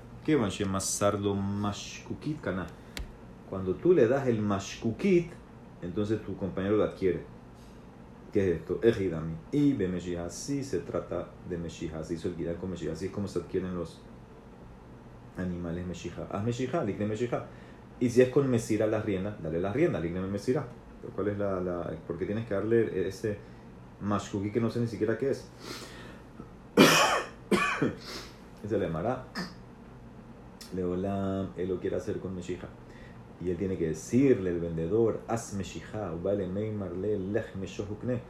cuando 3.49 3.75
tú 3.77 3.93
le 3.93 4.09
das 4.09 4.27
el 4.27 4.43
mashkukit, 4.43 5.31
entonces 5.81 6.21
tu 6.23 6.37
compañero 6.37 6.79
lo 6.79 6.83
adquiere. 6.83 7.23
¿Qué 8.33 8.41
es 8.41 8.57
esto? 8.57 8.81
Ejidami. 8.83 9.37
Y 9.53 9.75
Bemeshija, 9.75 10.25
así 10.25 10.65
se 10.65 10.81
trata 10.81 11.29
de 11.49 11.59
Meshija, 11.59 12.01
así 12.01 12.15
hizo 12.15 12.27
el 12.27 12.35
guía 12.35 12.57
con 12.57 12.71
Meshija, 12.71 12.95
así 12.95 13.07
es 13.07 13.13
como 13.13 13.29
se 13.29 13.39
adquieren 13.39 13.77
los 13.77 14.01
animales 15.37 15.87
Meshija. 15.87 16.27
Haz 16.33 16.43
Meshija, 16.43 16.83
Likne 16.83 17.07
Meshija. 17.07 17.47
Y 18.01 18.11
si 18.11 18.23
es 18.23 18.29
con 18.29 18.49
Mesira 18.49 18.87
la 18.87 19.03
rienda, 19.03 19.37
dale 19.43 19.61
la 19.61 19.73
rienda, 19.73 19.99
Likne 20.01 20.21
Mesira. 20.21 20.67
¿Cuál 21.15 21.29
es 21.29 21.39
la, 21.39 21.61
la, 21.61 21.91
porque 22.07 22.27
tienes 22.27 22.47
que 22.47 22.55
darle 22.55 23.09
ese 23.09 23.39
mashkukit 24.01 24.53
que 24.53 24.61
no 24.61 24.71
sé 24.71 24.81
ni 24.81 24.87
siquiera 24.87 25.17
qué 25.17 25.31
es? 25.31 25.49
Ese 28.65 28.79
le 28.79 28.87
llamará 28.87 29.25
Leolam, 30.75 31.51
él 31.57 31.69
lo 31.69 31.81
quiere 31.81 31.97
hacer 31.97 32.19
con 32.19 32.35
Meshija. 32.35 32.69
Y 33.41 33.51
él 33.51 33.57
tiene 33.57 33.79
que 33.79 33.89
decirle 33.89 34.51
al 34.51 34.61
vendedor, 34.61 35.21
haz 35.29 35.55
Meshija, 35.55 36.11
vale 36.23 36.47
Meimarle, 36.49 37.19
Lech 37.19 37.55
Meshohukne, 37.55 38.21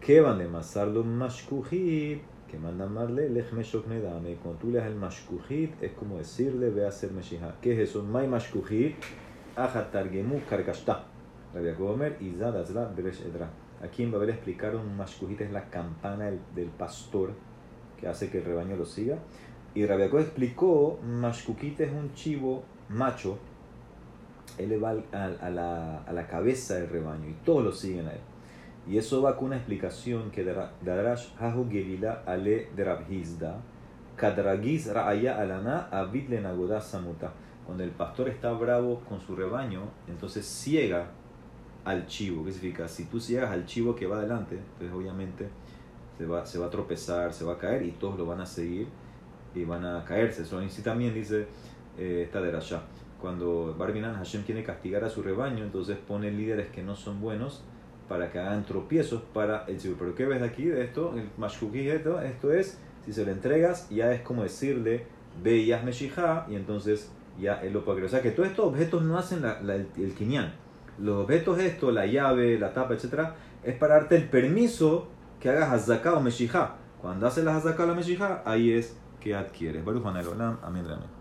que 0.00 0.20
van 0.20 0.38
de 0.38 0.48
masarlo 0.48 1.02
Mashkuhit, 1.02 2.22
que 2.50 2.58
manda 2.58 2.86
marle, 2.86 3.30
Lech 3.30 3.52
Meshohukne, 3.52 4.00
dame. 4.00 4.34
Cuando 4.42 4.60
tú 4.60 4.70
le 4.70 4.78
das 4.78 4.88
el 4.88 4.96
Mashkuhit, 4.96 5.80
es 5.80 5.92
como 5.92 6.18
decirle, 6.18 6.70
ve 6.70 6.84
a 6.84 6.88
hacer 6.88 7.12
Meshija. 7.12 7.54
¿Qué 7.60 7.74
es 7.74 7.90
eso? 7.90 8.02
Mai 8.02 8.26
Mashkuhit, 8.26 8.96
Ajatargemu 9.56 10.40
Karkashta. 10.48 11.04
Rabbi 11.54 11.82
Omer 11.82 12.16
y 12.20 12.32
Zadazla 12.32 12.92
Beresh 12.96 13.22
Edra. 13.22 13.50
Aquí 13.82 14.02
en 14.02 14.12
Babel 14.12 14.30
explicaron 14.30 14.96
Mashkuhit 14.96 15.40
es 15.40 15.52
la 15.52 15.70
campana 15.70 16.30
del, 16.54 16.68
pastor 16.68 17.32
que 17.98 18.08
hace 18.08 18.30
que 18.30 18.38
el 18.38 18.44
rebaño 18.44 18.76
lo 18.76 18.84
siga. 18.84 19.18
Y 19.74 19.86
Rabbi 19.86 20.04
explicó 20.18 20.98
Mashkukit 21.04 21.80
es 21.80 21.92
un 21.92 22.12
chivo 22.14 22.64
macho. 22.88 23.38
Él 24.58 24.82
va 24.82 24.96
a, 25.12 25.24
a, 25.24 25.50
la, 25.50 26.02
a 26.02 26.12
la 26.12 26.26
cabeza 26.26 26.74
del 26.74 26.88
rebaño 26.88 27.28
y 27.28 27.34
todos 27.44 27.64
lo 27.64 27.72
siguen 27.72 28.08
a 28.08 28.12
él. 28.12 28.20
Y 28.88 28.98
eso 28.98 29.22
va 29.22 29.36
con 29.36 29.46
una 29.46 29.56
explicación 29.56 30.30
que 30.30 30.44
Darash 30.44 31.28
Hahu 31.38 31.68
Gelila 31.70 32.22
Ale 32.26 32.70
de 32.74 32.84
Rabhizda, 32.84 33.60
Kadragiz 34.16 34.92
Ra'aya 34.92 35.38
Alana 35.38 35.88
Abid 35.90 36.28
Lenagoda 36.28 36.80
Samuta. 36.80 37.32
Cuando 37.64 37.84
el 37.84 37.90
pastor 37.90 38.28
está 38.28 38.52
bravo 38.52 39.00
con 39.08 39.20
su 39.20 39.36
rebaño, 39.36 39.82
entonces 40.08 40.44
ciega 40.46 41.10
al 41.84 42.06
chivo. 42.06 42.44
¿Qué 42.44 42.52
significa? 42.52 42.88
Si 42.88 43.04
tú 43.04 43.20
ciegas 43.20 43.50
al 43.50 43.64
chivo 43.66 43.94
que 43.94 44.06
va 44.06 44.18
adelante, 44.18 44.56
entonces 44.56 44.92
obviamente 44.92 45.48
se 46.18 46.26
va, 46.26 46.44
se 46.44 46.58
va 46.58 46.66
a 46.66 46.70
tropezar, 46.70 47.32
se 47.32 47.44
va 47.44 47.54
a 47.54 47.58
caer 47.58 47.82
y 47.82 47.92
todos 47.92 48.18
lo 48.18 48.26
van 48.26 48.40
a 48.40 48.46
seguir 48.46 48.88
y 49.54 49.64
van 49.64 49.84
a 49.84 50.04
caerse. 50.04 50.42
Eso 50.42 50.60
sí 50.68 50.82
también 50.82 51.14
dice 51.14 51.46
eh, 51.96 52.22
esta 52.24 52.40
de 52.40 52.50
Rasha. 52.50 52.82
Cuando 53.20 53.74
Barbinan 53.78 54.14
Hashem 54.16 54.42
quiere 54.42 54.64
castigar 54.64 55.04
a 55.04 55.10
su 55.10 55.22
rebaño, 55.22 55.64
entonces 55.64 55.98
pone 55.98 56.30
líderes 56.30 56.70
que 56.70 56.82
no 56.82 56.96
son 56.96 57.20
buenos 57.20 57.62
para 58.10 58.28
que 58.32 58.40
hagan 58.40 58.64
tropiezos 58.64 59.22
para 59.32 59.66
el 59.68 59.78
chivo. 59.78 59.94
Pero 59.96 60.16
¿qué 60.16 60.26
ves 60.26 60.42
aquí 60.42 60.64
de 60.64 60.82
esto? 60.82 61.14
El 61.16 61.30
mashkuki 61.38 61.88
esto, 61.88 62.20
esto 62.20 62.52
es, 62.52 62.76
si 63.04 63.12
se 63.12 63.24
lo 63.24 63.30
entregas, 63.30 63.88
ya 63.88 64.12
es 64.12 64.22
como 64.22 64.42
decirle, 64.42 65.06
ve 65.44 65.58
y 65.58 65.70
hazme 65.70 65.92
y 66.48 66.56
entonces 66.56 67.12
ya 67.40 67.62
él 67.62 67.72
lo 67.72 67.84
puede 67.84 67.98
creer. 67.98 68.08
O 68.08 68.10
sea 68.10 68.20
que 68.20 68.32
todos 68.32 68.48
estos 68.48 68.66
objetos 68.66 69.04
no 69.04 69.16
hacen 69.16 69.44
el, 69.44 69.70
el 69.70 70.50
los 70.98 71.22
objetos 71.22 71.60
esto, 71.60 71.92
la 71.92 72.04
llave, 72.06 72.58
la 72.58 72.72
tapa, 72.72 72.94
etcétera, 72.94 73.36
es 73.62 73.76
para 73.76 73.94
darte 73.94 74.16
el 74.16 74.28
permiso 74.28 75.06
que 75.38 75.48
hagas 75.48 75.70
azaká 75.70 76.14
o 76.14 76.20
meshijá. 76.20 76.78
Cuando 77.00 77.28
haces 77.28 77.44
la 77.44 77.56
azaká 77.56 77.84
o 77.84 77.86
la 77.86 77.94
meshijá, 77.94 78.42
ahí 78.44 78.72
es 78.72 78.98
que 79.20 79.36
adquieres. 79.36 79.84
Baruch 79.84 80.04
amén, 80.04 80.26
amén. 80.64 81.19